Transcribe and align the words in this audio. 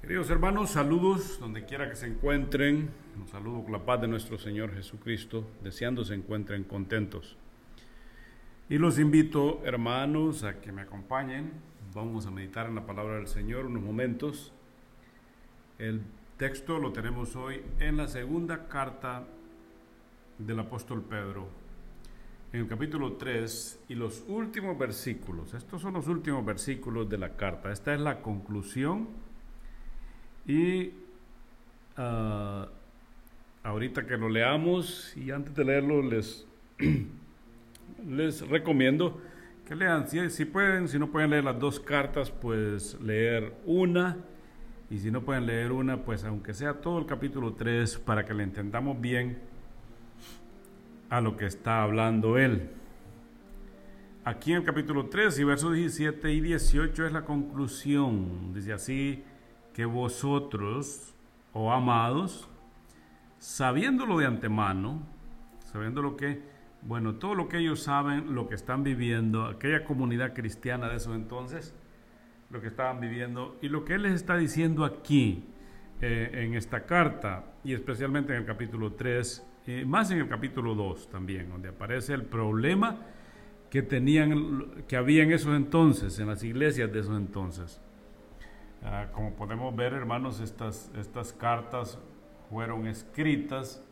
Queridos 0.00 0.30
hermanos, 0.30 0.70
saludos 0.70 1.38
donde 1.38 1.66
quiera 1.66 1.90
que 1.90 1.94
se 1.94 2.06
encuentren. 2.06 2.88
Un 3.20 3.28
saludo 3.28 3.62
con 3.62 3.72
la 3.72 3.84
paz 3.84 4.00
de 4.00 4.08
nuestro 4.08 4.38
Señor 4.38 4.72
Jesucristo, 4.72 5.46
deseando 5.62 6.06
se 6.06 6.14
encuentren 6.14 6.64
contentos. 6.64 7.36
Y 8.70 8.78
los 8.78 8.98
invito, 8.98 9.60
hermanos, 9.62 10.42
a 10.42 10.58
que 10.58 10.72
me 10.72 10.80
acompañen. 10.80 11.52
Vamos 11.94 12.24
a 12.24 12.30
meditar 12.30 12.66
en 12.66 12.76
la 12.76 12.86
palabra 12.86 13.16
del 13.16 13.26
Señor 13.26 13.66
unos 13.66 13.82
momentos. 13.82 14.54
El 15.78 16.00
texto 16.38 16.78
lo 16.78 16.92
tenemos 16.92 17.36
hoy 17.36 17.62
en 17.78 17.98
la 17.98 18.08
segunda 18.08 18.68
carta 18.68 19.26
del 20.38 20.60
apóstol 20.60 21.02
Pedro, 21.02 21.46
en 22.54 22.62
el 22.62 22.66
capítulo 22.66 23.12
3 23.12 23.80
y 23.90 23.96
los 23.96 24.24
últimos 24.28 24.78
versículos. 24.78 25.52
Estos 25.52 25.82
son 25.82 25.92
los 25.92 26.08
últimos 26.08 26.42
versículos 26.42 27.06
de 27.10 27.18
la 27.18 27.36
carta. 27.36 27.70
Esta 27.70 27.92
es 27.92 28.00
la 28.00 28.22
conclusión 28.22 29.29
y 30.46 30.88
uh, 31.98 32.66
ahorita 33.62 34.06
que 34.06 34.16
lo 34.16 34.28
leamos 34.28 35.16
y 35.16 35.30
antes 35.30 35.54
de 35.54 35.64
leerlo 35.64 36.02
les, 36.02 36.46
les 38.08 38.46
recomiendo 38.48 39.20
que 39.70 39.76
lean, 39.76 40.08
si, 40.08 40.44
pueden, 40.46 40.88
si 40.88 40.98
no 40.98 41.12
pueden 41.12 41.30
leer 41.30 41.44
las 41.44 41.56
dos 41.60 41.78
cartas, 41.78 42.28
pues 42.28 43.00
leer 43.00 43.54
una. 43.64 44.16
Y 44.90 44.98
si 44.98 45.12
no 45.12 45.22
pueden 45.22 45.46
leer 45.46 45.70
una, 45.70 45.98
pues 45.98 46.24
aunque 46.24 46.54
sea 46.54 46.80
todo 46.80 46.98
el 46.98 47.06
capítulo 47.06 47.52
3, 47.52 47.98
para 47.98 48.24
que 48.24 48.34
le 48.34 48.42
entendamos 48.42 49.00
bien 49.00 49.38
a 51.08 51.20
lo 51.20 51.36
que 51.36 51.46
está 51.46 51.84
hablando 51.84 52.36
él. 52.36 52.68
Aquí 54.24 54.50
en 54.50 54.58
el 54.58 54.64
capítulo 54.64 55.06
3 55.06 55.38
y 55.38 55.44
versos 55.44 55.72
17 55.72 56.32
y 56.32 56.40
18 56.40 57.06
es 57.06 57.12
la 57.12 57.24
conclusión. 57.24 58.52
Dice 58.52 58.72
así, 58.72 59.22
que 59.74 59.84
vosotros, 59.84 61.14
oh 61.52 61.72
amados, 61.72 62.48
sabiéndolo 63.38 64.18
de 64.18 64.26
antemano, 64.26 65.00
sabiendo 65.72 66.02
lo 66.02 66.16
que, 66.16 66.42
bueno, 66.82 67.14
todo 67.14 67.34
lo 67.34 67.48
que 67.48 67.58
ellos 67.58 67.82
saben, 67.82 68.34
lo 68.34 68.48
que 68.48 68.54
están 68.54 68.82
viviendo, 68.82 69.46
aquella 69.46 69.84
comunidad 69.84 70.34
cristiana 70.34 70.88
de 70.88 70.96
esos 70.96 71.14
entonces, 71.14 71.74
lo 72.50 72.60
que 72.60 72.66
estaban 72.66 73.00
viviendo 73.00 73.56
y 73.62 73.68
lo 73.68 73.84
que 73.84 73.94
él 73.94 74.02
les 74.02 74.14
está 74.14 74.36
diciendo 74.36 74.84
aquí 74.84 75.44
eh, 76.00 76.30
en 76.32 76.54
esta 76.54 76.84
carta 76.84 77.44
y 77.62 77.72
especialmente 77.74 78.32
en 78.32 78.40
el 78.40 78.46
capítulo 78.46 78.92
3, 78.92 79.46
y 79.66 79.84
más 79.84 80.10
en 80.10 80.18
el 80.18 80.28
capítulo 80.28 80.74
2 80.74 81.10
también, 81.10 81.48
donde 81.48 81.68
aparece 81.68 82.14
el 82.14 82.24
problema 82.24 82.98
que 83.70 83.82
tenían, 83.82 84.84
que 84.88 84.96
había 84.96 85.22
en 85.22 85.32
esos 85.32 85.56
entonces, 85.56 86.18
en 86.18 86.26
las 86.26 86.42
iglesias 86.42 86.92
de 86.92 87.00
esos 87.00 87.16
entonces. 87.16 87.80
Ah, 88.82 89.08
como 89.12 89.32
podemos 89.34 89.76
ver, 89.76 89.92
hermanos, 89.92 90.40
estas, 90.40 90.90
estas 90.96 91.34
cartas 91.34 91.98
fueron 92.48 92.86
escritas 92.86 93.84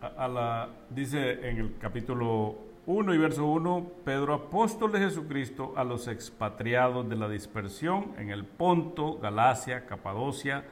a, 0.00 0.26
la, 0.26 0.68
dice 0.90 1.48
en 1.48 1.58
el 1.58 1.78
capítulo 1.78 2.58
1 2.86 3.14
y 3.14 3.18
verso 3.18 3.46
1, 3.46 3.92
Pedro, 4.04 4.34
apóstol 4.34 4.90
de 4.90 4.98
Jesucristo, 4.98 5.74
a 5.76 5.84
los 5.84 6.08
expatriados 6.08 7.08
de 7.08 7.14
la 7.14 7.28
dispersión 7.28 8.14
en 8.18 8.30
el 8.30 8.44
Ponto, 8.44 9.18
Galacia, 9.18 9.86
Capadocia, 9.86 10.64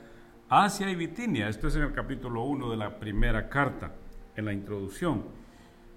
Asia 0.48 0.90
y 0.90 0.96
Bitinia. 0.96 1.48
Esto 1.48 1.68
es 1.68 1.76
en 1.76 1.82
el 1.82 1.92
capítulo 1.92 2.42
1 2.42 2.70
de 2.70 2.76
la 2.76 2.98
primera 2.98 3.48
carta, 3.48 3.92
en 4.34 4.44
la 4.46 4.52
introducción. 4.52 5.24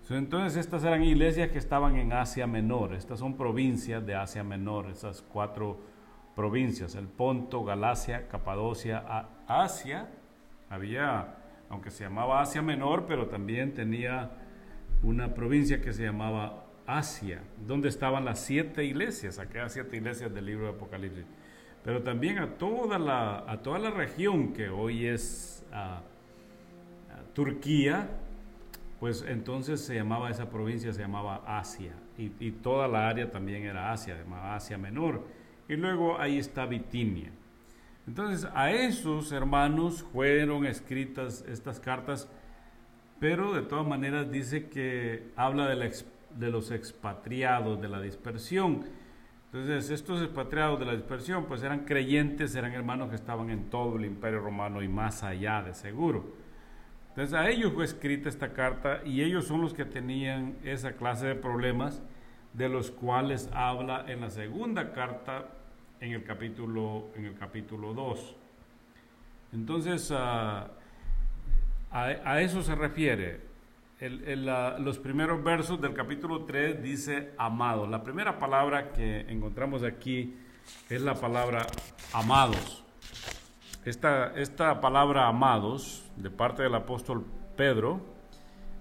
Entonces 0.09 0.58
estas 0.58 0.84
eran 0.84 1.03
iglesias 1.03 1.50
que 1.50 1.58
estaban 1.58 1.97
en 1.97 2.14
Asia 2.14 2.47
Menor, 2.47 2.94
estas 2.94 3.19
son 3.19 3.36
provincias 3.36 4.06
de 4.06 4.16
Asia 4.16 4.44
Menor, 4.44 4.89
esas 4.89 5.22
cuatro 5.22 5.97
provincias, 6.38 6.94
el 6.94 7.08
Ponto, 7.08 7.64
Galacia, 7.64 8.28
Capadocia, 8.28 9.04
Asia. 9.48 10.08
Había, 10.70 11.36
aunque 11.68 11.90
se 11.90 12.04
llamaba 12.04 12.42
Asia 12.42 12.62
Menor, 12.62 13.08
pero 13.08 13.26
también 13.26 13.74
tenía 13.74 14.30
una 15.02 15.34
provincia 15.34 15.81
que 15.81 15.92
se 15.94 16.03
llamaba 16.03 16.66
Asia, 16.86 17.42
donde 17.66 17.90
estaban 17.90 18.24
las 18.24 18.40
siete 18.40 18.86
iglesias, 18.86 19.40
aquellas 19.40 19.74
siete 19.74 19.97
iglesias 19.97 20.31
del 20.31 20.46
libro 20.46 20.66
de 20.66 20.74
Apocalipsis. 20.74 21.26
Pero 21.84 22.03
también 22.03 22.38
a 22.38 22.53
toda 22.53 23.00
la, 23.00 23.44
a 23.47 23.64
toda 23.64 23.80
la 23.80 23.90
región 23.90 24.53
que 24.53 24.70
hoy 24.70 25.08
es 25.08 25.66
Turquía, 27.34 28.09
pues 29.00 29.26
entonces 29.28 29.84
se 29.84 29.96
llamaba 29.96 30.30
esa 30.30 30.52
provincia, 30.52 30.94
se 30.94 31.02
llamaba 31.02 31.42
Asia, 31.47 31.94
y, 32.16 32.31
y 32.40 32.52
toda 32.52 32.88
la 32.88 33.09
área 33.09 33.31
también 33.31 33.64
era 33.64 33.92
Asia, 33.92 34.16
llamaba 34.16 34.56
Asia 34.56 34.78
Menor 34.78 35.37
y 35.67 35.75
luego 35.75 36.19
ahí 36.19 36.38
está 36.38 36.66
Bitinia. 36.66 37.31
Entonces 38.07 38.50
a 38.55 38.72
esos 38.72 39.31
hermanos 39.31 40.05
fueron 40.13 40.66
escritas 40.66 41.44
estas 41.47 41.79
cartas, 41.79 42.29
pero 43.19 43.53
de 43.53 43.63
todas 43.63 43.85
maneras 43.85 44.31
dice 44.31 44.69
que 44.69 45.31
habla 45.35 45.67
de, 45.67 45.94
de 46.38 46.50
los 46.50 46.72
expatriados, 46.72 47.81
de 47.81 47.89
la 47.89 48.00
dispersión. 48.00 48.85
Entonces 49.51 49.89
estos 49.89 50.22
expatriados 50.22 50.79
de 50.79 50.85
la 50.85 50.94
dispersión 50.94 51.45
pues 51.45 51.63
eran 51.63 51.84
creyentes, 51.84 52.55
eran 52.55 52.72
hermanos 52.72 53.09
que 53.09 53.16
estaban 53.16 53.49
en 53.49 53.69
todo 53.69 53.97
el 53.97 54.05
imperio 54.05 54.39
romano 54.39 54.81
y 54.81 54.88
más 54.88 55.23
allá 55.23 55.61
de 55.61 55.73
seguro. 55.73 56.34
Entonces 57.09 57.34
a 57.34 57.49
ellos 57.49 57.73
fue 57.73 57.84
escrita 57.84 58.29
esta 58.29 58.53
carta 58.53 59.01
y 59.03 59.22
ellos 59.22 59.45
son 59.45 59.59
los 59.59 59.73
que 59.73 59.84
tenían 59.84 60.55
esa 60.63 60.94
clase 60.94 61.28
de 61.28 61.35
problemas 61.35 62.01
de 62.53 62.69
los 62.69 62.89
cuales 62.89 63.49
habla 63.53 64.05
en 64.07 64.22
la 64.22 64.29
segunda 64.29 64.94
carta 64.94 65.56
en 66.00 66.12
el 66.12 66.24
capítulo, 66.24 67.09
en 67.16 67.25
el 67.25 67.38
capítulo 67.38 67.94
2. 67.94 68.35
Entonces, 69.53 70.12
a, 70.12 70.69
a, 71.91 72.41
eso 72.41 72.62
se 72.62 72.75
refiere. 72.75 73.41
Los 74.80 75.00
primeros 75.00 75.44
versos 75.44 75.81
del 75.81 75.94
capítulo 75.94 76.46
3 76.46 76.84
dice 76.84 77.31
amado. 77.38 77.88
La 77.88 78.03
primera 78.03 78.38
palabra 78.38 78.91
que 78.91 79.22
encontramos 79.22 79.84
aquí 79.84 80.35
es 80.90 81.02
la 81.02 81.16
palabra 81.16 81.66
amados. 82.14 82.84
Esta, 83.85 84.34
esta 84.35 84.81
palabra 84.81 85.28
amados, 85.28 86.03
de 86.18 86.29
parte 86.29 86.62
del 86.62 86.75
apóstol 86.75 87.25
Pedro, 87.56 88.02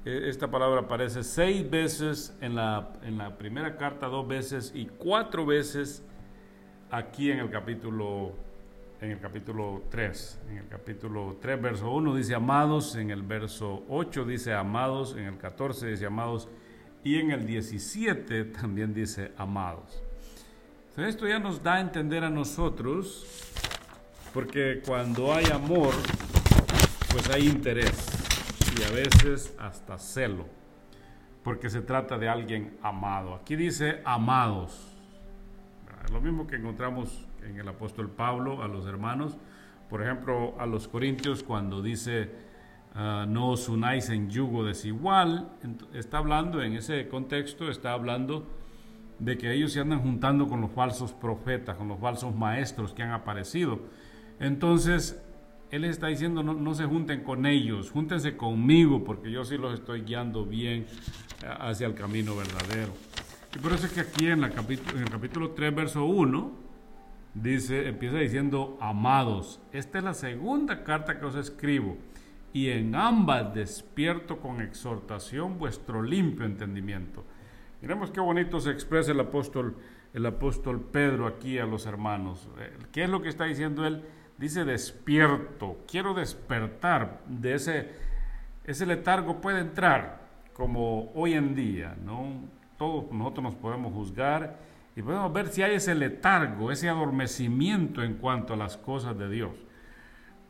e, 0.04 0.28
esta 0.28 0.50
palabra 0.50 0.80
aparece 0.80 1.22
seis 1.22 1.68
veces 1.70 2.36
en 2.40 2.56
la, 2.56 2.92
en 3.02 3.16
la 3.16 3.38
primera 3.38 3.76
carta, 3.76 4.08
dos 4.08 4.26
veces 4.26 4.72
y 4.74 4.86
cuatro 4.86 5.46
veces 5.46 6.04
aquí 6.90 7.30
en 7.30 7.38
el 7.38 7.50
capítulo 7.50 8.32
en 9.00 9.10
el 9.10 9.20
capítulo 9.20 9.82
3. 9.90 10.40
En 10.50 10.58
el 10.58 10.68
capítulo 10.68 11.36
3, 11.40 11.60
verso 11.60 11.90
1 11.90 12.14
dice 12.14 12.34
amados, 12.34 12.96
en 12.96 13.10
el 13.10 13.22
verso 13.22 13.84
8 13.88 14.24
dice 14.24 14.54
amados, 14.54 15.14
en 15.16 15.24
el 15.24 15.36
14 15.36 15.88
dice 15.88 16.06
amados 16.06 16.48
y 17.04 17.18
en 17.18 17.30
el 17.30 17.46
17 17.46 18.44
también 18.46 18.94
dice 18.94 19.32
amados. 19.36 20.02
esto 20.96 21.28
ya 21.28 21.38
nos 21.38 21.62
da 21.62 21.74
a 21.74 21.80
entender 21.80 22.24
a 22.24 22.30
nosotros, 22.30 23.26
porque 24.32 24.82
cuando 24.84 25.32
hay 25.32 25.44
amor, 25.46 25.92
pues 27.12 27.28
hay 27.30 27.46
interés 27.46 28.08
y 28.78 28.82
a 28.82 28.90
veces 28.90 29.54
hasta 29.58 29.98
celo, 29.98 30.46
porque 31.44 31.68
se 31.68 31.82
trata 31.82 32.18
de 32.18 32.28
alguien 32.28 32.78
amado. 32.82 33.34
Aquí 33.34 33.56
dice 33.56 34.00
amados 34.04 34.95
lo 36.12 36.20
mismo 36.20 36.46
que 36.46 36.56
encontramos 36.56 37.26
en 37.44 37.58
el 37.58 37.68
apóstol 37.68 38.10
Pablo 38.10 38.62
a 38.62 38.68
los 38.68 38.86
hermanos, 38.86 39.36
por 39.88 40.02
ejemplo, 40.02 40.54
a 40.58 40.66
los 40.66 40.88
corintios 40.88 41.42
cuando 41.42 41.82
dice 41.82 42.30
ah, 42.94 43.26
no 43.28 43.50
os 43.50 43.68
unáis 43.68 44.08
en 44.10 44.30
yugo 44.30 44.64
desigual, 44.64 45.50
está 45.94 46.18
hablando 46.18 46.62
en 46.62 46.74
ese 46.74 47.08
contexto, 47.08 47.70
está 47.70 47.92
hablando 47.92 48.46
de 49.18 49.38
que 49.38 49.52
ellos 49.52 49.72
se 49.72 49.80
andan 49.80 50.00
juntando 50.00 50.48
con 50.48 50.60
los 50.60 50.70
falsos 50.70 51.12
profetas, 51.12 51.76
con 51.76 51.88
los 51.88 51.98
falsos 51.98 52.34
maestros 52.34 52.92
que 52.92 53.02
han 53.02 53.12
aparecido. 53.12 53.80
Entonces, 54.38 55.22
él 55.70 55.84
está 55.84 56.08
diciendo, 56.08 56.42
no, 56.42 56.54
no, 56.54 56.74
se 56.74 56.84
junten 56.84 57.22
con 57.22 57.46
ellos, 57.46 57.90
júntense 57.90 58.36
conmigo, 58.36 59.04
porque 59.04 59.30
yo 59.30 59.44
sí 59.44 59.56
los 59.56 59.74
estoy 59.74 60.02
guiando 60.02 60.44
bien 60.44 60.86
ah, 61.44 61.68
hacia 61.68 61.86
el 61.86 61.94
camino 61.94 62.36
verdadero. 62.36 62.92
Y 63.56 63.58
por 63.58 63.72
eso 63.72 63.86
es 63.86 63.92
que 63.92 64.00
aquí 64.00 64.26
en, 64.26 64.44
el 64.44 64.52
capítulo 65.10 65.52
3, 65.52 65.74
verso 65.74 66.04
1, 66.04 66.52
dice, 67.32 67.88
empieza 67.88 68.18
diciendo, 68.18 68.76
amados, 68.82 69.62
esta 69.72 69.96
es 69.96 70.04
la 70.04 70.12
segunda 70.12 70.84
carta 70.84 71.18
que 71.18 71.24
os 71.24 71.36
escribo, 71.36 71.96
y 72.52 72.68
en 72.68 72.94
ambas 72.94 73.54
despierto 73.54 74.40
con 74.40 74.60
exhortación 74.60 75.58
vuestro 75.58 76.02
limpio 76.02 76.44
entendimiento. 76.44 77.24
Miremos 77.80 78.10
qué 78.10 78.20
bonito 78.20 78.60
se 78.60 78.72
expresa 78.72 79.12
el 79.12 79.20
apóstol, 79.20 79.74
el 80.12 80.26
apóstol 80.26 80.78
Pedro 80.92 81.26
aquí 81.26 81.58
a 81.58 81.64
los 81.64 81.86
hermanos. 81.86 82.50
Eh, 82.58 82.76
¿Qué 82.92 83.04
es 83.04 83.08
lo 83.08 83.22
que 83.22 83.30
está 83.30 83.44
diciendo 83.44 83.86
él? 83.86 84.02
Dice 84.36 84.66
despierto, 84.66 85.78
quiero 85.90 86.12
despertar 86.12 87.22
de 87.26 87.54
ese, 87.54 87.88
ese 88.64 88.84
letargo 88.84 89.40
puede 89.40 89.60
entrar 89.60 90.26
como 90.52 91.10
hoy 91.14 91.32
en 91.32 91.54
día, 91.54 91.96
¿no? 92.04 92.54
Todos 92.78 93.10
nosotros 93.10 93.44
nos 93.44 93.54
podemos 93.54 93.92
juzgar 93.92 94.58
y 94.94 95.02
podemos 95.02 95.32
ver 95.32 95.48
si 95.48 95.62
hay 95.62 95.74
ese 95.74 95.94
letargo, 95.94 96.72
ese 96.72 96.88
adormecimiento 96.88 98.02
en 98.02 98.14
cuanto 98.14 98.54
a 98.54 98.56
las 98.56 98.76
cosas 98.76 99.18
de 99.18 99.28
Dios. 99.28 99.52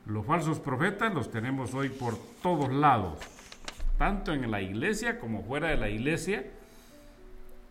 Los 0.06 0.24
falsos 0.24 0.60
profetas 0.60 1.12
los 1.12 1.30
tenemos 1.30 1.74
hoy 1.74 1.88
por 1.88 2.16
todos 2.40 2.72
lados, 2.72 3.18
tanto 3.98 4.32
en 4.32 4.48
la 4.50 4.60
iglesia 4.60 5.18
como 5.18 5.42
fuera 5.42 5.68
de 5.68 5.76
la 5.76 5.88
iglesia. 5.88 6.44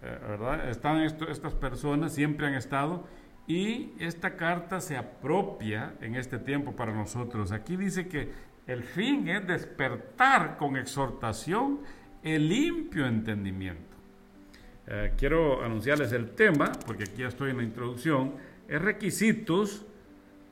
Eh, 0.04 0.20
¿verdad? 0.28 0.70
Están 0.70 1.02
estas 1.02 1.54
personas, 1.54 2.14
siempre 2.14 2.46
han 2.46 2.56
estado, 2.56 3.06
y 3.48 3.94
esta 4.00 4.36
carta 4.36 4.82
se 4.82 4.98
apropia 4.98 5.94
en 6.02 6.16
este 6.16 6.38
tiempo 6.38 6.74
para 6.74 6.94
nosotros. 6.94 7.54
Aquí 7.54 7.78
dice 7.78 8.10
que 8.10 8.34
el 8.68 8.84
fin 8.84 9.30
es 9.30 9.48
despertar 9.48 10.58
con 10.58 10.76
exhortación 10.76 11.80
el 12.22 12.50
limpio 12.50 13.06
entendimiento. 13.06 13.95
Eh, 14.88 15.14
quiero 15.18 15.64
anunciarles 15.64 16.12
el 16.12 16.32
tema, 16.32 16.72
porque 16.86 17.04
aquí 17.04 17.22
ya 17.22 17.28
estoy 17.28 17.52
en 17.52 17.58
la 17.58 17.64
introducción, 17.64 18.34
es 18.68 18.82
requisitos 18.82 19.86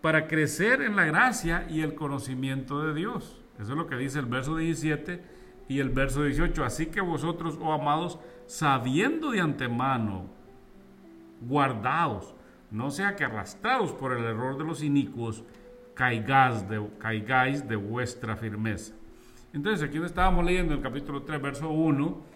para 0.01 0.27
crecer 0.27 0.81
en 0.81 0.95
la 0.95 1.05
gracia 1.05 1.67
y 1.69 1.81
el 1.81 1.93
conocimiento 1.93 2.83
de 2.85 2.93
Dios. 2.93 3.41
Eso 3.59 3.71
es 3.71 3.77
lo 3.77 3.87
que 3.87 3.95
dice 3.95 4.19
el 4.19 4.25
verso 4.25 4.57
17 4.57 5.21
y 5.69 5.79
el 5.79 5.89
verso 5.89 6.23
18. 6.23 6.63
Así 6.63 6.87
que 6.87 7.01
vosotros, 7.01 7.57
oh 7.61 7.73
amados, 7.73 8.19
sabiendo 8.47 9.31
de 9.31 9.39
antemano, 9.39 10.25
guardaos, 11.41 12.33
no 12.71 12.89
sea 12.89 13.15
que 13.15 13.23
arrastrados 13.23 13.91
por 13.93 14.13
el 14.13 14.23
error 14.23 14.57
de 14.57 14.63
los 14.63 14.81
inicuos, 14.81 15.43
caigáis 15.93 16.67
de, 16.67 16.85
caigáis 16.97 17.67
de 17.67 17.75
vuestra 17.75 18.35
firmeza. 18.35 18.93
Entonces, 19.53 19.87
aquí 19.87 19.99
estábamos 19.99 20.43
leyendo 20.43 20.73
el 20.73 20.81
capítulo 20.81 21.21
3, 21.21 21.39
verso 21.39 21.69
1, 21.69 22.32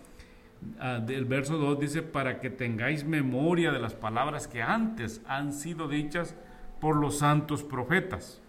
ah, 0.80 1.00
del 1.00 1.26
verso 1.26 1.58
2 1.58 1.80
dice, 1.80 2.02
para 2.02 2.40
que 2.40 2.50
tengáis 2.50 3.06
memoria 3.06 3.72
de 3.72 3.80
las 3.80 3.94
palabras 3.94 4.48
que 4.48 4.62
antes 4.62 5.22
han 5.28 5.54
sido 5.54 5.88
dichas 5.88 6.36
por 6.80 6.96
los 6.96 7.20
santos 7.20 7.64
profetas 7.64 8.42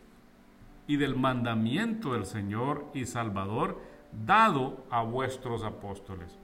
y 0.87 0.97
del 0.97 1.17
mandamiento 1.17 2.15
del 2.15 2.25
Señor 2.25 2.87
y 2.95 3.07
Salvador 3.07 3.81
dado 4.27 4.85
a 4.91 5.03
vuestros 5.03 5.65
apóstoles. 5.65 6.39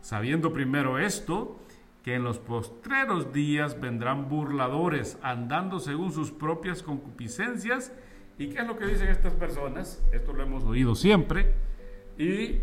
Sabiendo 0.00 0.52
primero 0.52 0.98
esto, 0.98 1.58
que 2.06 2.14
en 2.14 2.22
los 2.22 2.38
postreros 2.38 3.32
días 3.32 3.80
vendrán 3.80 4.28
burladores 4.28 5.18
andando 5.22 5.80
según 5.80 6.12
sus 6.12 6.30
propias 6.30 6.84
concupiscencias. 6.84 7.92
¿Y 8.38 8.46
qué 8.46 8.60
es 8.60 8.66
lo 8.68 8.78
que 8.78 8.86
dicen 8.86 9.08
estas 9.08 9.34
personas? 9.34 10.00
Esto 10.12 10.32
lo 10.32 10.44
hemos 10.44 10.62
oído 10.62 10.94
siempre. 10.94 11.54
Y 12.16 12.60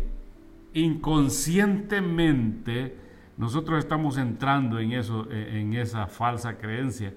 inconscientemente 0.74 2.98
nosotros 3.36 3.78
estamos 3.78 4.18
entrando 4.18 4.78
en 4.78 4.92
eso, 4.92 5.28
en 5.30 5.74
esa 5.74 6.06
falsa 6.06 6.58
creencia 6.58 7.14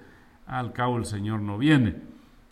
al 0.48 0.74
cabo 0.74 0.98
el 0.98 1.06
Señor 1.06 1.42
no 1.42 1.58
viene. 1.58 1.96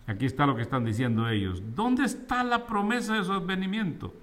Aquí 0.08 0.26
está 0.26 0.46
lo 0.46 0.56
que 0.56 0.62
están 0.62 0.86
diciendo 0.86 1.28
ellos. 1.28 1.64
¿Dónde 1.74 2.04
está 2.04 2.44
la 2.44 2.68
promesa 2.68 3.16
de 3.16 3.24
su 3.24 3.34
advenimiento? 3.34 4.14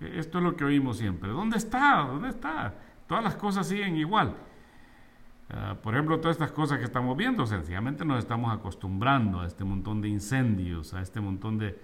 E, 0.00 0.18
esto 0.18 0.38
es 0.38 0.44
lo 0.44 0.56
que 0.56 0.64
oímos 0.64 0.96
siempre. 0.96 1.30
¿Dónde 1.30 1.56
está? 1.56 2.06
¿Dónde 2.08 2.30
está? 2.30 2.74
Todas 3.06 3.22
las 3.22 3.36
cosas 3.36 3.68
siguen 3.68 3.96
igual. 3.96 4.34
Ah, 5.50 5.76
por 5.80 5.94
ejemplo, 5.94 6.18
todas 6.18 6.36
estas 6.36 6.50
cosas 6.50 6.78
que 6.78 6.84
estamos 6.84 7.16
viendo, 7.16 7.46
sencillamente 7.46 8.04
nos 8.04 8.18
estamos 8.18 8.52
acostumbrando 8.52 9.40
a 9.40 9.46
este 9.46 9.62
montón 9.62 10.00
de 10.00 10.08
incendios, 10.08 10.94
a 10.94 11.00
este 11.00 11.20
montón 11.20 11.58
de, 11.58 11.78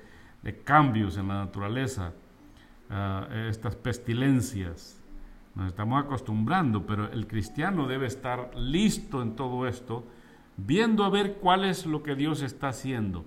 cambios 0.65 1.19
en 1.19 1.29
la 1.29 1.45
naturaleza, 1.45 2.15
a 2.91 3.29
estas 3.49 3.77
pestilencias. 3.77 5.01
Nos 5.55 5.69
estamos 5.69 6.03
acostumbrando, 6.03 6.87
pero 6.87 7.11
el 7.11 7.27
cristiano 7.27 7.87
debe 7.87 8.07
estar 8.07 8.51
listo 8.57 9.23
en 9.23 9.37
todo 9.37 9.67
esto 9.67 10.05
viendo 10.57 11.05
a 11.05 11.11
ver 11.11 11.35
cuál 11.35 11.65
es 11.65 11.87
lo 11.87 12.03
que 12.03 12.15
Dios 12.15 12.43
está 12.43 12.69
haciendo. 12.69 13.25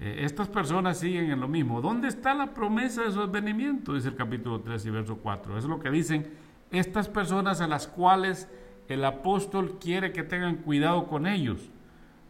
Eh, 0.00 0.24
estas 0.24 0.48
personas 0.48 0.98
siguen 0.98 1.30
en 1.30 1.40
lo 1.40 1.48
mismo. 1.48 1.80
¿Dónde 1.80 2.08
está 2.08 2.34
la 2.34 2.54
promesa 2.54 3.02
de 3.02 3.12
su 3.12 3.20
advenimiento? 3.20 3.94
Dice 3.94 4.08
el 4.08 4.16
capítulo 4.16 4.60
3 4.60 4.86
y 4.86 4.90
verso 4.90 5.18
4. 5.18 5.58
Es 5.58 5.64
lo 5.64 5.78
que 5.78 5.90
dicen 5.90 6.30
estas 6.70 7.08
personas 7.08 7.60
a 7.60 7.66
las 7.66 7.86
cuales 7.86 8.48
el 8.88 9.04
apóstol 9.04 9.78
quiere 9.78 10.12
que 10.12 10.22
tengan 10.22 10.56
cuidado 10.56 11.06
con 11.06 11.26
ellos. 11.26 11.70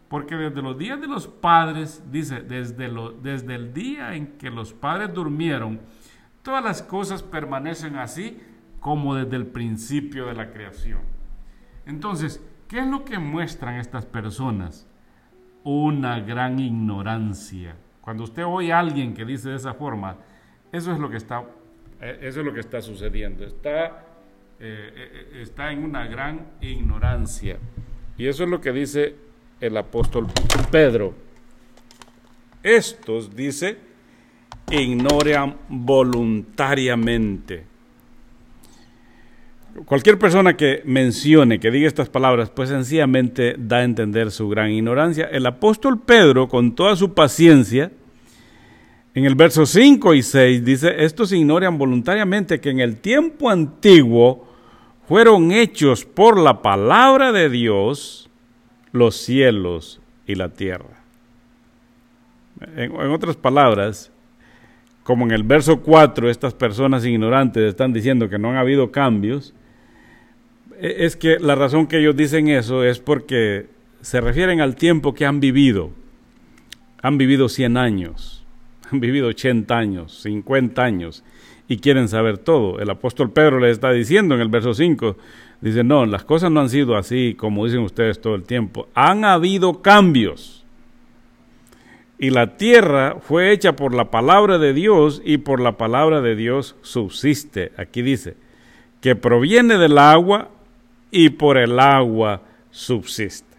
Porque 0.07 0.35
desde 0.35 0.61
los 0.61 0.77
días 0.77 1.01
de 1.01 1.07
los 1.07 1.27
padres, 1.27 2.03
dice, 2.11 2.41
desde, 2.41 2.87
lo, 2.87 3.11
desde 3.11 3.55
el 3.55 3.73
día 3.73 4.13
en 4.13 4.37
que 4.37 4.51
los 4.51 4.73
padres 4.73 5.11
durmieron, 5.13 5.79
todas 6.43 6.63
las 6.63 6.83
cosas 6.83 7.23
permanecen 7.23 7.95
así 7.95 8.39
como 8.79 9.15
desde 9.15 9.35
el 9.37 9.47
principio 9.47 10.27
de 10.27 10.35
la 10.35 10.51
creación. 10.51 10.99
Entonces, 11.85 12.39
¿Qué 12.73 12.79
es 12.79 12.87
lo 12.87 13.05
que 13.05 13.19
muestran 13.19 13.75
estas 13.75 14.03
personas? 14.03 14.87
Una 15.63 16.19
gran 16.19 16.57
ignorancia. 16.57 17.75
Cuando 18.01 18.23
usted 18.23 18.43
oye 18.43 18.73
a 18.73 18.79
alguien 18.79 19.13
que 19.13 19.23
dice 19.25 19.49
de 19.49 19.57
esa 19.57 19.75
forma, 19.75 20.17
eso 20.71 20.91
es 20.91 20.97
lo 20.97 21.07
que 21.07 21.17
está, 21.17 21.43
eh, 22.01 22.17
eso 22.23 22.39
es 22.39 22.45
lo 22.47 22.51
que 22.51 22.61
está 22.61 22.81
sucediendo. 22.81 23.45
Está, 23.45 24.05
eh, 24.59 24.91
eh, 25.39 25.41
está 25.43 25.71
en 25.71 25.83
una 25.83 26.07
gran 26.07 26.47
ignorancia. 26.61 27.59
Y 28.17 28.25
eso 28.25 28.43
es 28.43 28.49
lo 28.49 28.59
que 28.59 28.71
dice 28.71 29.17
el 29.61 29.77
apóstol 29.77 30.25
Pedro. 30.71 31.13
Estos, 32.63 33.35
dice, 33.35 33.77
ignoran 34.81 35.55
voluntariamente 35.69 37.73
Cualquier 39.85 40.19
persona 40.19 40.55
que 40.55 40.83
mencione, 40.85 41.59
que 41.59 41.71
diga 41.71 41.87
estas 41.87 42.07
palabras, 42.07 42.51
pues 42.51 42.69
sencillamente 42.69 43.55
da 43.57 43.77
a 43.77 43.83
entender 43.83 44.29
su 44.29 44.47
gran 44.47 44.69
ignorancia. 44.69 45.25
El 45.25 45.47
apóstol 45.47 45.99
Pedro, 45.99 46.47
con 46.47 46.75
toda 46.75 46.95
su 46.95 47.15
paciencia, 47.15 47.91
en 49.15 49.25
el 49.25 49.33
verso 49.33 49.65
5 49.65 50.13
y 50.13 50.21
6 50.21 50.63
dice, 50.63 51.03
estos 51.03 51.31
ignoran 51.31 51.79
voluntariamente 51.79 52.61
que 52.61 52.69
en 52.69 52.81
el 52.81 52.97
tiempo 52.97 53.49
antiguo 53.49 54.47
fueron 55.07 55.51
hechos 55.51 56.05
por 56.05 56.39
la 56.39 56.61
palabra 56.61 57.31
de 57.31 57.49
Dios 57.49 58.29
los 58.91 59.17
cielos 59.17 60.01
y 60.27 60.35
la 60.35 60.49
tierra. 60.49 61.01
En, 62.75 62.93
en 62.93 63.11
otras 63.11 63.37
palabras, 63.37 64.12
como 65.03 65.25
en 65.25 65.31
el 65.31 65.43
verso 65.43 65.81
4 65.81 66.29
estas 66.29 66.53
personas 66.53 67.05
ignorantes 67.05 67.63
están 67.63 67.93
diciendo 67.93 68.29
que 68.29 68.39
no 68.39 68.49
han 68.49 68.57
habido 68.57 68.91
cambios, 68.91 69.53
e, 70.79 71.05
es 71.05 71.15
que 71.15 71.39
la 71.39 71.55
razón 71.55 71.87
que 71.87 71.99
ellos 71.99 72.15
dicen 72.15 72.47
eso 72.47 72.83
es 72.83 72.99
porque 72.99 73.67
se 74.01 74.21
refieren 74.21 74.61
al 74.61 74.75
tiempo 74.75 75.13
que 75.13 75.25
han 75.25 75.39
vivido. 75.39 75.91
Han 77.01 77.17
vivido 77.17 77.49
100 77.49 77.77
años, 77.77 78.45
han 78.91 78.99
vivido 78.99 79.27
80 79.27 79.77
años, 79.77 80.21
50 80.21 80.81
años 80.81 81.23
y 81.67 81.77
quieren 81.77 82.07
saber 82.07 82.37
todo. 82.37 82.79
El 82.79 82.89
apóstol 82.89 83.31
Pedro 83.31 83.59
les 83.59 83.71
está 83.71 83.91
diciendo 83.91 84.35
en 84.35 84.41
el 84.41 84.49
verso 84.49 84.73
5, 84.73 85.17
dice, 85.61 85.83
no, 85.83 86.05
las 86.05 86.23
cosas 86.23 86.51
no 86.51 86.61
han 86.61 86.69
sido 86.69 86.95
así 86.95 87.35
como 87.35 87.65
dicen 87.65 87.81
ustedes 87.81 88.21
todo 88.21 88.35
el 88.35 88.43
tiempo. 88.43 88.87
Han 88.93 89.25
habido 89.25 89.81
cambios. 89.81 90.62
Y 92.23 92.29
la 92.29 92.55
tierra 92.55 93.17
fue 93.19 93.51
hecha 93.51 93.75
por 93.75 93.93
la 93.93 94.09
palabra 94.09 94.57
de 94.57 94.71
Dios 94.71 95.21
y 95.25 95.39
por 95.39 95.59
la 95.59 95.73
palabra 95.73 96.21
de 96.21 96.37
Dios 96.37 96.77
subsiste. 96.81 97.73
Aquí 97.75 98.01
dice, 98.01 98.37
que 99.01 99.17
proviene 99.17 99.77
del 99.77 99.97
agua 99.97 100.47
y 101.11 101.31
por 101.31 101.57
el 101.57 101.77
agua 101.81 102.41
subsiste. 102.71 103.57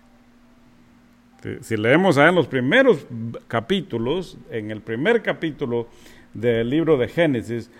Si 1.60 1.76
leemos 1.76 2.16
ahí 2.16 2.30
en 2.30 2.36
los 2.36 2.46
primeros 2.46 3.06
capítulos, 3.48 4.38
en 4.50 4.70
el 4.70 4.80
primer 4.80 5.20
capítulo 5.20 5.88
del 6.32 6.70
libro 6.70 6.96
de 6.96 7.08
Génesis, 7.08 7.70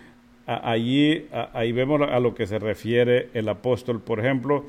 allí 0.44 1.28
ahí 1.54 1.72
vemos 1.72 2.02
a 2.02 2.20
lo 2.20 2.34
que 2.34 2.46
se 2.46 2.58
refiere 2.58 3.30
el 3.32 3.48
apóstol. 3.48 4.02
Por 4.02 4.20
ejemplo, 4.20 4.66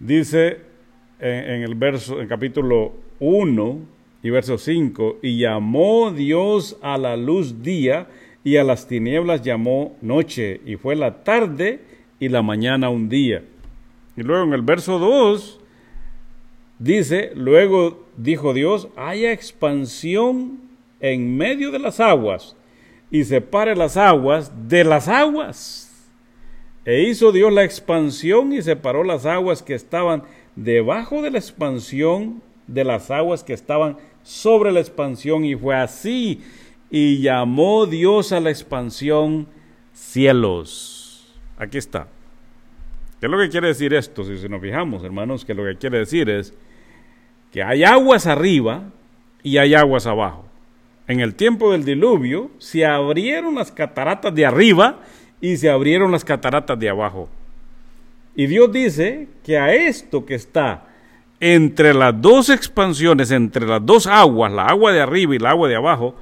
dice 0.00 0.60
en, 1.20 1.60
el 1.60 1.74
verso, 1.74 2.22
en 2.22 2.28
capítulo 2.28 2.94
1 3.20 3.93
y 4.24 4.30
verso 4.30 4.56
5, 4.56 5.18
y 5.20 5.38
llamó 5.38 6.10
Dios 6.10 6.78
a 6.80 6.96
la 6.96 7.14
luz 7.14 7.62
día 7.62 8.08
y 8.42 8.56
a 8.56 8.64
las 8.64 8.88
tinieblas 8.88 9.42
llamó 9.42 9.98
noche, 10.00 10.62
y 10.64 10.76
fue 10.76 10.96
la 10.96 11.22
tarde 11.22 11.80
y 12.18 12.30
la 12.30 12.40
mañana 12.40 12.88
un 12.88 13.10
día. 13.10 13.44
Y 14.16 14.22
luego 14.22 14.44
en 14.44 14.54
el 14.54 14.62
verso 14.62 14.98
2 14.98 15.60
dice, 16.78 17.32
luego 17.34 18.06
dijo 18.16 18.54
Dios, 18.54 18.88
haya 18.96 19.30
expansión 19.30 20.58
en 21.00 21.36
medio 21.36 21.70
de 21.70 21.80
las 21.80 22.00
aguas 22.00 22.56
y 23.10 23.24
separe 23.24 23.76
las 23.76 23.98
aguas 23.98 24.50
de 24.68 24.84
las 24.84 25.06
aguas. 25.06 26.08
E 26.86 27.02
hizo 27.02 27.30
Dios 27.30 27.52
la 27.52 27.64
expansión 27.64 28.54
y 28.54 28.62
separó 28.62 29.04
las 29.04 29.26
aguas 29.26 29.62
que 29.62 29.74
estaban 29.74 30.22
debajo 30.56 31.20
de 31.20 31.30
la 31.30 31.38
expansión 31.38 32.42
de 32.66 32.84
las 32.84 33.10
aguas 33.10 33.44
que 33.44 33.52
estaban 33.52 33.98
sobre 34.24 34.72
la 34.72 34.80
expansión 34.80 35.44
y 35.44 35.54
fue 35.54 35.76
así. 35.76 36.42
Y 36.90 37.20
llamó 37.20 37.86
Dios 37.86 38.32
a 38.32 38.40
la 38.40 38.50
expansión 38.50 39.46
cielos. 39.92 41.32
Aquí 41.56 41.78
está. 41.78 42.08
¿Qué 43.20 43.26
es 43.26 43.30
lo 43.32 43.38
que 43.38 43.48
quiere 43.48 43.68
decir 43.68 43.94
esto? 43.94 44.24
Si 44.24 44.48
nos 44.48 44.60
fijamos, 44.60 45.04
hermanos, 45.04 45.44
que 45.44 45.54
lo 45.54 45.64
que 45.64 45.76
quiere 45.76 45.98
decir 45.98 46.28
es 46.28 46.52
que 47.52 47.62
hay 47.62 47.84
aguas 47.84 48.26
arriba 48.26 48.82
y 49.42 49.58
hay 49.58 49.74
aguas 49.74 50.06
abajo. 50.06 50.44
En 51.06 51.20
el 51.20 51.34
tiempo 51.34 51.72
del 51.72 51.84
diluvio 51.84 52.50
se 52.58 52.84
abrieron 52.84 53.54
las 53.54 53.70
cataratas 53.70 54.34
de 54.34 54.46
arriba 54.46 55.00
y 55.40 55.56
se 55.56 55.70
abrieron 55.70 56.10
las 56.10 56.24
cataratas 56.24 56.78
de 56.78 56.88
abajo. 56.88 57.28
Y 58.34 58.46
Dios 58.46 58.72
dice 58.72 59.28
que 59.44 59.58
a 59.58 59.72
esto 59.74 60.26
que 60.26 60.34
está 60.34 60.88
entre 61.40 61.94
las 61.94 62.20
dos 62.20 62.48
expansiones, 62.48 63.30
entre 63.30 63.66
las 63.66 63.84
dos 63.84 64.06
aguas, 64.06 64.52
la 64.52 64.66
agua 64.66 64.92
de 64.92 65.00
arriba 65.00 65.34
y 65.34 65.38
la 65.38 65.50
agua 65.50 65.68
de 65.68 65.76
abajo, 65.76 66.14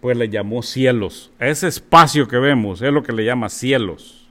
pues 0.00 0.16
le 0.16 0.28
llamó 0.28 0.62
cielos. 0.62 1.32
ese 1.38 1.68
espacio 1.68 2.28
que 2.28 2.38
vemos 2.38 2.82
es 2.82 2.92
lo 2.92 3.02
que 3.02 3.12
le 3.12 3.24
llama 3.24 3.48
cielos. 3.48 4.28